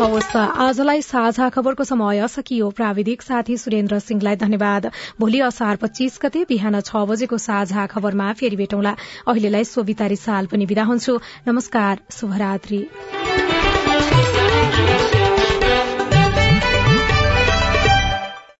हवस् 0.00 0.36
आजलाई 0.36 1.02
साझा 1.02 1.48
खबरको 1.48 1.84
समय 1.84 2.26
सकियो। 2.28 2.70
प्राविधिक 2.70 3.22
साथी 3.22 3.56
सुरेन्द्र 3.56 3.98
सिंहलाई 3.98 4.36
धन्यवाद। 4.36 4.90
भोलि 5.20 5.40
असार 5.40 5.76
पच्चीस 5.76 6.18
गते 6.22 6.44
बिहान 6.48 6.80
छ 6.80 7.04
बजेको 7.08 7.38
साझा 7.38 7.86
खबरमा 7.86 8.32
फेरि 8.32 8.56
भेटौँला। 8.56 8.94
अहिलेलाई 9.28 9.64
सोभितारी 9.64 10.16
साल 10.18 10.46
पनि 10.46 10.66
विदा 10.66 10.84
हुन्छु। 10.84 11.18
नमस्कार 11.48 12.00
शुभरात्री। 12.12 12.80